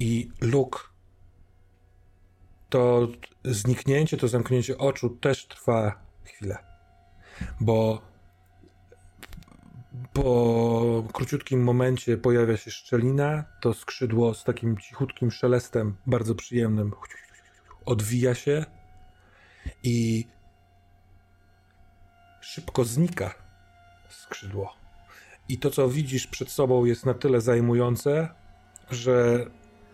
[0.00, 0.78] i Luke.
[2.68, 3.08] To
[3.44, 6.58] zniknięcie, to zamknięcie oczu też trwa chwilę.
[7.60, 8.02] Bo
[10.12, 16.90] po króciutkim momencie pojawia się szczelina, to skrzydło z takim cichutkim szelestem, bardzo przyjemnym,
[17.88, 18.64] odwija się
[19.82, 20.26] i
[22.40, 23.34] szybko znika
[24.08, 24.76] skrzydło.
[25.48, 28.28] I to, co widzisz przed sobą, jest na tyle zajmujące,
[28.90, 29.46] że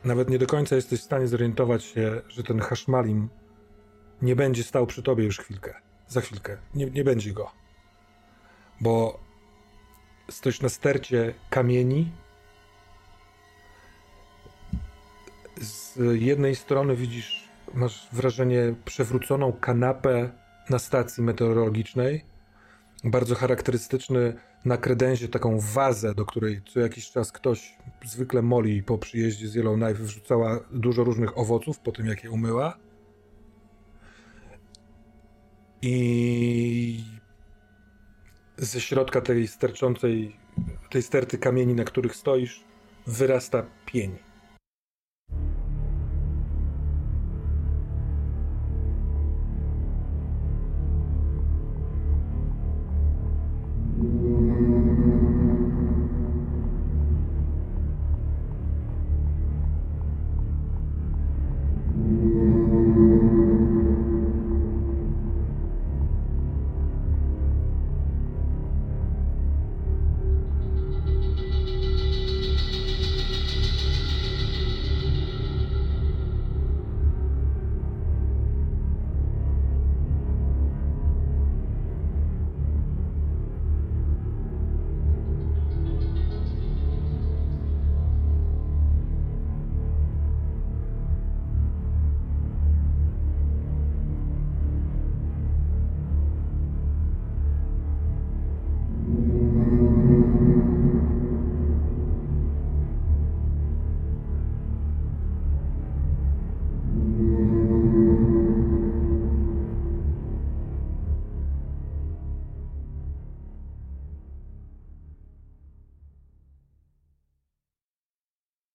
[0.05, 3.29] nawet nie do końca jesteś w stanie zorientować się, że ten haszmalim
[4.23, 5.75] nie będzie stał przy tobie już chwilkę.
[6.09, 6.57] Za chwilkę.
[6.75, 7.51] Nie, nie będzie go.
[8.81, 9.21] bo
[10.31, 12.13] stoisz na stercie kamieni.
[15.61, 20.31] Z jednej strony widzisz, masz wrażenie, przewróconą kanapę
[20.71, 22.25] na stacji meteorologicznej.
[23.05, 24.35] Bardzo charakterystyczny
[24.65, 29.55] na kredenzie taką wazę, do której co jakiś czas ktoś, zwykle Molly po przyjeździe z
[29.55, 32.79] Yellowknife, wrzucała dużo różnych owoców po tym, jak je umyła.
[35.83, 37.05] I
[38.57, 40.37] ze środka tej sterczącej,
[40.91, 42.65] tej sterty kamieni, na których stoisz,
[43.07, 44.24] wyrasta pień.